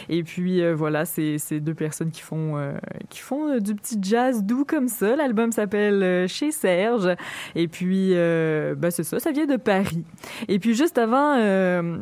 Et 0.08 0.22
puis 0.22 0.62
voilà, 0.72 1.04
c'est 1.04 1.21
c'est 1.38 1.60
deux 1.60 1.74
personnes 1.74 2.10
qui 2.10 2.20
font 2.20 2.56
euh, 2.56 2.72
qui 3.08 3.20
font 3.20 3.48
euh, 3.48 3.60
du 3.60 3.74
petit 3.74 3.98
jazz 4.00 4.42
doux 4.42 4.64
comme 4.64 4.88
ça. 4.88 5.16
L'album 5.16 5.52
s'appelle 5.52 6.02
euh, 6.02 6.26
Chez 6.26 6.50
Serge. 6.50 7.08
Et 7.54 7.68
puis 7.68 8.10
euh, 8.12 8.74
ben, 8.74 8.90
c'est 8.90 9.04
ça, 9.04 9.20
ça 9.20 9.30
vient 9.32 9.46
de 9.46 9.56
Paris. 9.56 10.04
Et 10.48 10.58
puis 10.58 10.74
juste 10.74 10.98
avant, 10.98 11.32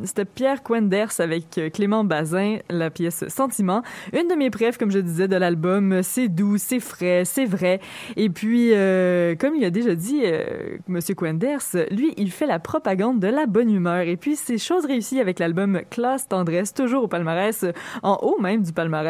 c'était 0.05 0.25
Pierre 0.25 0.63
Quenders 0.63 1.21
avec 1.21 1.61
Clément 1.73 2.05
Bazin, 2.05 2.59
la 2.69 2.91
pièce 2.91 3.27
Sentiment. 3.29 3.83
Une 4.13 4.29
de 4.29 4.35
mes 4.35 4.51
préfs, 4.51 4.79
comme 4.79 4.91
je 4.91 4.99
disais, 4.99 5.29
de 5.29 5.37
l'album. 5.37 6.03
C'est 6.03 6.29
doux, 6.29 6.57
c'est 6.59 6.81
frais, 6.81 7.25
c'est 7.25 7.45
vrai. 7.45 7.81
Et 8.17 8.31
puis, 8.31 8.71
comme 9.39 9.55
il 9.57 9.65
a 9.65 9.71
déjà 9.71 9.95
dit, 9.95 10.23
Monsieur 10.89 11.15
Quenders, 11.15 11.63
lui, 11.91 12.15
il 12.17 12.31
fait 12.31 12.47
la 12.47 12.59
propagande 12.59 13.21
de 13.21 13.29
la 13.29 13.47
bonne 13.47 13.71
humeur. 13.71 14.01
Et 14.01 14.17
puis, 14.17 14.37
c'est 14.37 14.59
chose 14.59 14.85
réussie 14.85 15.21
avec 15.21 15.39
l'album 15.39 15.81
Classe 15.91 16.29
Tendresse, 16.29 16.75
toujours 16.75 17.05
au 17.05 17.09
palmarès, 17.09 17.65
en 18.03 18.19
haut 18.23 18.41
même 18.41 18.63
du 18.63 18.73
palmarès 18.73 19.10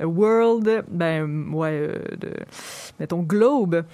World, 0.00 0.84
ben, 0.88 1.52
ouais, 1.52 1.70
euh, 1.72 1.98
de, 2.16 2.32
mettons, 3.00 3.22
Globe 3.22 3.84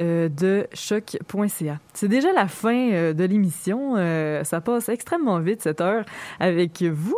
euh, 0.00 0.28
de 0.28 0.66
choc.ca. 0.74 1.78
C'est 1.94 2.08
déjà 2.08 2.32
la 2.32 2.48
fin 2.48 2.90
euh, 2.92 3.12
de 3.12 3.24
l'émission. 3.24 3.94
Euh, 3.96 4.44
ça 4.44 4.60
passe 4.60 4.88
extrêmement 4.88 5.38
vite 5.38 5.62
cette 5.62 5.80
heure 5.80 6.04
avec 6.38 6.82
vous. 6.82 7.16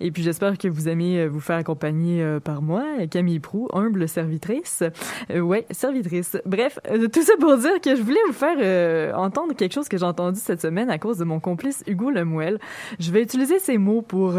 Et 0.00 0.10
puis 0.10 0.22
j'espère 0.22 0.58
que 0.58 0.68
vous 0.68 0.88
aimez 0.88 1.26
vous 1.26 1.40
faire 1.40 1.56
accompagner 1.56 2.38
par 2.42 2.62
moi, 2.62 2.84
Camille 3.10 3.40
Prou, 3.40 3.68
humble 3.72 4.08
servitrice. 4.08 4.82
Ouais, 5.34 5.66
servitrice. 5.70 6.36
Bref, 6.46 6.78
tout 7.12 7.22
ça 7.22 7.34
pour 7.38 7.56
dire 7.58 7.80
que 7.82 7.94
je 7.94 8.02
voulais 8.02 8.20
vous 8.26 8.32
faire 8.32 9.18
entendre 9.18 9.54
quelque 9.54 9.72
chose 9.72 9.88
que 9.88 9.98
j'ai 9.98 10.04
entendu 10.04 10.40
cette 10.40 10.62
semaine 10.62 10.90
à 10.90 10.98
cause 10.98 11.18
de 11.18 11.24
mon 11.24 11.38
complice 11.38 11.84
Hugo 11.86 12.10
Lemuel. 12.10 12.58
Je 12.98 13.10
vais 13.12 13.22
utiliser 13.22 13.58
ces 13.58 13.76
mots 13.78 14.02
pour 14.02 14.34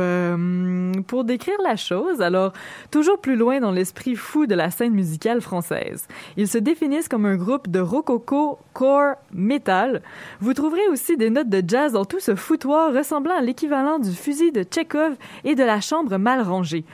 pour 1.08 1.24
décrire 1.24 1.58
la 1.64 1.76
chose. 1.76 2.22
Alors, 2.22 2.54
toujours 2.92 3.20
plus 3.20 3.36
loin 3.36 3.60
dans 3.60 3.72
l'esprit 3.72 4.16
fou 4.16 4.46
de 4.46 4.56
la 4.56 4.72
scène 4.72 4.94
musicale 4.94 5.42
française. 5.42 6.08
Ils 6.38 6.48
se 6.48 6.58
définissent 6.58 7.08
comme 7.08 7.26
un 7.26 7.36
groupe 7.36 7.68
de 7.68 7.80
rococo 7.80 8.60
core 8.74 9.16
metal. 9.34 10.02
Vous 10.40 10.54
trouverez 10.54 10.88
aussi 10.90 11.18
des 11.18 11.30
notes 11.30 11.50
de 11.50 11.64
jazz 11.66 11.94
dans 11.94 12.06
tout 12.06 12.20
ce 12.20 12.36
foutoir 12.36 12.94
ressemblant 12.94 13.38
à 13.38 13.42
l'équivalent 13.42 14.00
du 14.00 14.12
fusil 14.12 14.52
de 14.52 14.64
Tchekhov 14.64 15.16
et 15.44 15.56
de 15.56 15.64
la 15.64 15.82
chambre 15.82 16.18
mal 16.18 16.42
rangée. 16.42 16.86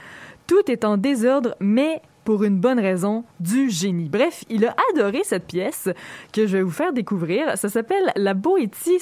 Tout 0.48 0.70
est 0.70 0.86
en 0.86 0.98
désordre, 0.98 1.56
mais 1.60 2.02
pour 2.26 2.44
une 2.44 2.60
bonne 2.60 2.80
raison, 2.80 3.24
du 3.40 3.70
génie. 3.70 4.10
Bref, 4.10 4.44
il 4.50 4.66
a 4.66 4.76
adoré 4.92 5.22
cette 5.24 5.46
pièce 5.46 5.90
que 6.34 6.48
je 6.48 6.58
vais 6.58 6.64
vous 6.64 6.72
faire 6.72 6.92
découvrir. 6.92 7.58
Ça 7.58 7.70
s'appelle 7.70 8.12
La 8.16 8.34
Boétie 8.34 9.00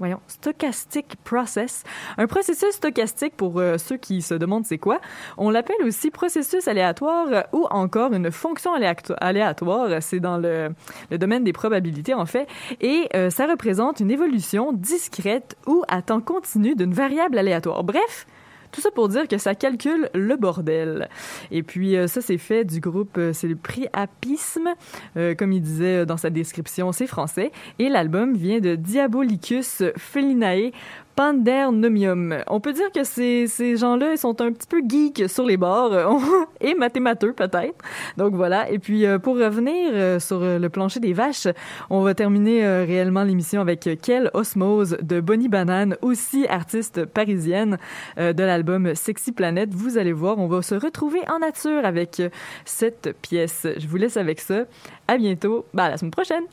Voyons, 0.00 0.20
Stochastic 0.28 1.16
Process. 1.24 1.84
Un 2.16 2.26
processus 2.26 2.70
stochastique, 2.70 3.36
pour 3.36 3.60
euh, 3.60 3.76
ceux 3.76 3.98
qui 3.98 4.22
se 4.22 4.32
demandent 4.32 4.64
c'est 4.64 4.78
quoi, 4.78 4.98
on 5.36 5.50
l'appelle 5.50 5.76
aussi 5.84 6.10
processus 6.10 6.66
aléatoire 6.68 7.44
ou 7.52 7.66
encore 7.70 8.14
une 8.14 8.30
fonction 8.30 8.74
aléato- 8.74 9.14
aléatoire. 9.20 10.02
C'est 10.02 10.18
dans 10.18 10.38
le, 10.38 10.70
le 11.10 11.18
domaine 11.18 11.44
des 11.44 11.52
probabilités, 11.52 12.14
en 12.14 12.24
fait. 12.24 12.48
Et 12.80 13.10
euh, 13.14 13.28
ça 13.28 13.46
représente 13.46 14.00
une 14.00 14.10
évolution 14.10 14.72
discrète 14.72 15.58
ou 15.66 15.84
à 15.86 16.00
temps 16.00 16.22
continu 16.22 16.74
d'une 16.74 16.94
variable 16.94 17.36
aléatoire. 17.36 17.84
Bref, 17.84 18.26
tout 18.72 18.80
ça 18.80 18.90
pour 18.90 19.08
dire 19.08 19.28
que 19.28 19.38
ça 19.38 19.54
calcule 19.54 20.10
le 20.14 20.36
bordel. 20.36 21.08
Et 21.50 21.62
puis 21.62 21.96
euh, 21.96 22.06
ça, 22.06 22.20
c'est 22.20 22.38
fait 22.38 22.64
du 22.64 22.80
groupe, 22.80 23.16
euh, 23.18 23.32
c'est 23.32 23.48
le 23.48 23.56
Priapisme. 23.56 24.68
Euh, 25.16 25.34
comme 25.34 25.52
il 25.52 25.60
disait 25.60 26.06
dans 26.06 26.16
sa 26.16 26.30
description, 26.30 26.92
c'est 26.92 27.06
français. 27.06 27.52
Et 27.78 27.88
l'album 27.88 28.34
vient 28.34 28.60
de 28.60 28.74
Diabolicus 28.74 29.82
Felinae 29.96 30.72
Pandernomium. 31.20 32.42
On 32.46 32.60
peut 32.60 32.72
dire 32.72 32.90
que 32.90 33.04
ces, 33.04 33.46
ces 33.46 33.76
gens-là, 33.76 34.16
sont 34.16 34.40
un 34.40 34.52
petit 34.52 34.66
peu 34.66 34.80
geeks 34.82 35.28
sur 35.28 35.44
les 35.44 35.58
bords 35.58 35.92
euh, 35.92 36.14
et 36.62 36.72
mathémateux 36.72 37.34
peut-être. 37.34 37.76
Donc 38.16 38.34
voilà. 38.34 38.70
Et 38.70 38.78
puis 38.78 39.04
euh, 39.04 39.18
pour 39.18 39.36
revenir 39.36 39.90
euh, 39.92 40.18
sur 40.18 40.40
le 40.40 40.68
plancher 40.70 40.98
des 40.98 41.12
vaches, 41.12 41.46
on 41.90 42.00
va 42.00 42.14
terminer 42.14 42.66
réellement 42.84 43.22
l'émission 43.22 43.60
avec 43.60 43.86
Quelle 44.00 44.30
Osmose 44.32 44.96
de 45.02 45.20
Bonnie 45.20 45.50
Banane, 45.50 45.94
aussi 46.00 46.46
artiste 46.48 47.04
parisienne 47.04 47.76
de 48.16 48.42
l'album 48.42 48.94
Sexy 48.94 49.32
Planète. 49.32 49.74
Vous 49.74 49.98
allez 49.98 50.14
voir, 50.14 50.38
on 50.38 50.46
va 50.46 50.62
se 50.62 50.74
retrouver 50.74 51.20
en 51.28 51.40
nature 51.40 51.84
avec 51.84 52.22
cette 52.64 53.14
pièce. 53.20 53.66
Je 53.76 53.86
vous 53.86 53.98
laisse 53.98 54.16
avec 54.16 54.40
ça. 54.40 54.62
À 55.06 55.18
bientôt. 55.18 55.66
Bah, 55.74 55.90
la 55.90 55.98
semaine 55.98 56.12
prochaine. 56.12 56.44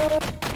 you. 0.00 0.49